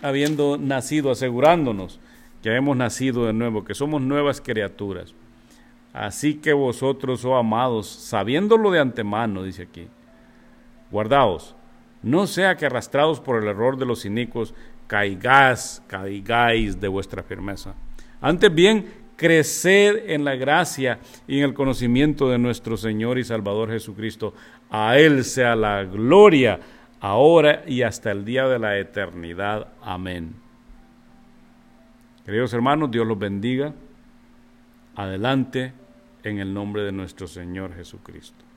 habiendo 0.00 0.56
nacido, 0.56 1.10
asegurándonos 1.10 2.00
que 2.42 2.56
hemos 2.56 2.74
nacido 2.78 3.26
de 3.26 3.34
nuevo, 3.34 3.62
que 3.62 3.74
somos 3.74 4.00
nuevas 4.00 4.40
criaturas. 4.40 5.12
Así 5.92 6.36
que 6.36 6.54
vosotros, 6.54 7.26
oh 7.26 7.36
amados, 7.36 7.88
sabiéndolo 7.88 8.70
de 8.70 8.80
antemano, 8.80 9.42
dice 9.42 9.64
aquí, 9.64 9.86
guardaos, 10.90 11.54
no 12.02 12.26
sea 12.26 12.56
que 12.56 12.64
arrastrados 12.64 13.20
por 13.20 13.42
el 13.42 13.48
error 13.50 13.76
de 13.76 13.84
los 13.84 14.06
inicuos, 14.06 14.54
caigáis, 14.88 15.80
caigáis 15.86 16.80
de 16.80 16.88
vuestra 16.88 17.22
firmeza. 17.22 17.74
Antes 18.20 18.52
bien, 18.52 18.86
creced 19.16 20.10
en 20.10 20.24
la 20.24 20.34
gracia 20.34 20.98
y 21.28 21.38
en 21.38 21.44
el 21.44 21.54
conocimiento 21.54 22.28
de 22.28 22.38
nuestro 22.38 22.76
Señor 22.76 23.18
y 23.18 23.24
Salvador 23.24 23.70
Jesucristo. 23.70 24.34
A 24.70 24.98
Él 24.98 25.24
sea 25.24 25.54
la 25.54 25.84
gloria, 25.84 26.58
ahora 27.00 27.62
y 27.66 27.82
hasta 27.82 28.10
el 28.10 28.24
día 28.24 28.48
de 28.48 28.58
la 28.58 28.76
eternidad. 28.78 29.68
Amén. 29.82 30.34
Queridos 32.24 32.52
hermanos, 32.52 32.90
Dios 32.90 33.06
los 33.06 33.18
bendiga. 33.18 33.72
Adelante 34.96 35.72
en 36.24 36.38
el 36.38 36.52
nombre 36.52 36.82
de 36.82 36.92
nuestro 36.92 37.28
Señor 37.28 37.74
Jesucristo. 37.74 38.47